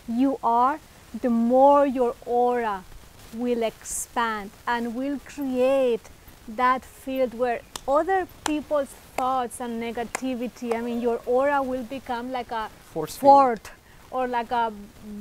[0.07, 0.79] you are,
[1.21, 2.83] the more your aura
[3.35, 6.09] will expand and will create
[6.47, 12.51] that field where other people's thoughts and negativity, I mean, your aura will become like
[12.51, 13.71] a Force fort
[14.11, 14.71] or like a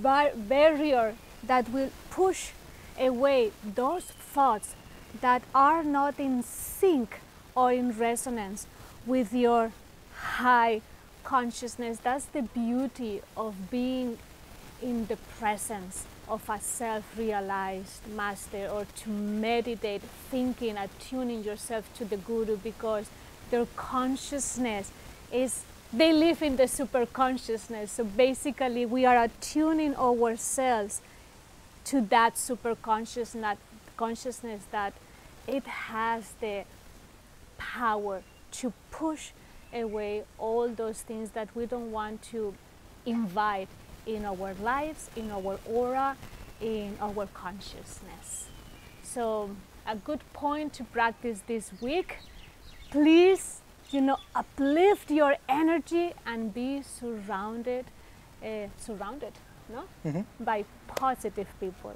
[0.03, 2.51] bar- barrier that will push
[2.99, 4.75] away those thoughts
[5.21, 7.21] that are not in sync
[7.55, 8.67] or in resonance
[9.07, 9.73] with your
[10.15, 10.81] high
[11.25, 11.99] consciousness.
[11.99, 14.19] That's the beauty of being
[14.81, 22.17] in the presence of a self-realized master or to meditate thinking attuning yourself to the
[22.17, 23.09] guru because
[23.51, 24.91] their consciousness
[25.33, 25.63] is
[25.93, 31.01] they live in the super consciousness so basically we are attuning ourselves
[31.85, 33.59] to that super consciousness
[33.97, 34.93] consciousness that
[35.47, 36.65] it has the
[37.59, 39.31] power to push
[39.73, 42.55] away all those things that we don't want to
[43.05, 43.69] invite
[44.07, 46.17] in our lives, in our aura,
[46.61, 48.49] in our consciousness.
[49.03, 49.51] So,
[49.87, 52.17] a good point to practice this week.
[52.91, 57.87] Please, you know, uplift your energy and be surrounded,
[58.43, 59.33] uh, surrounded,
[59.69, 60.45] no, mm-hmm.
[60.45, 61.95] by positive people.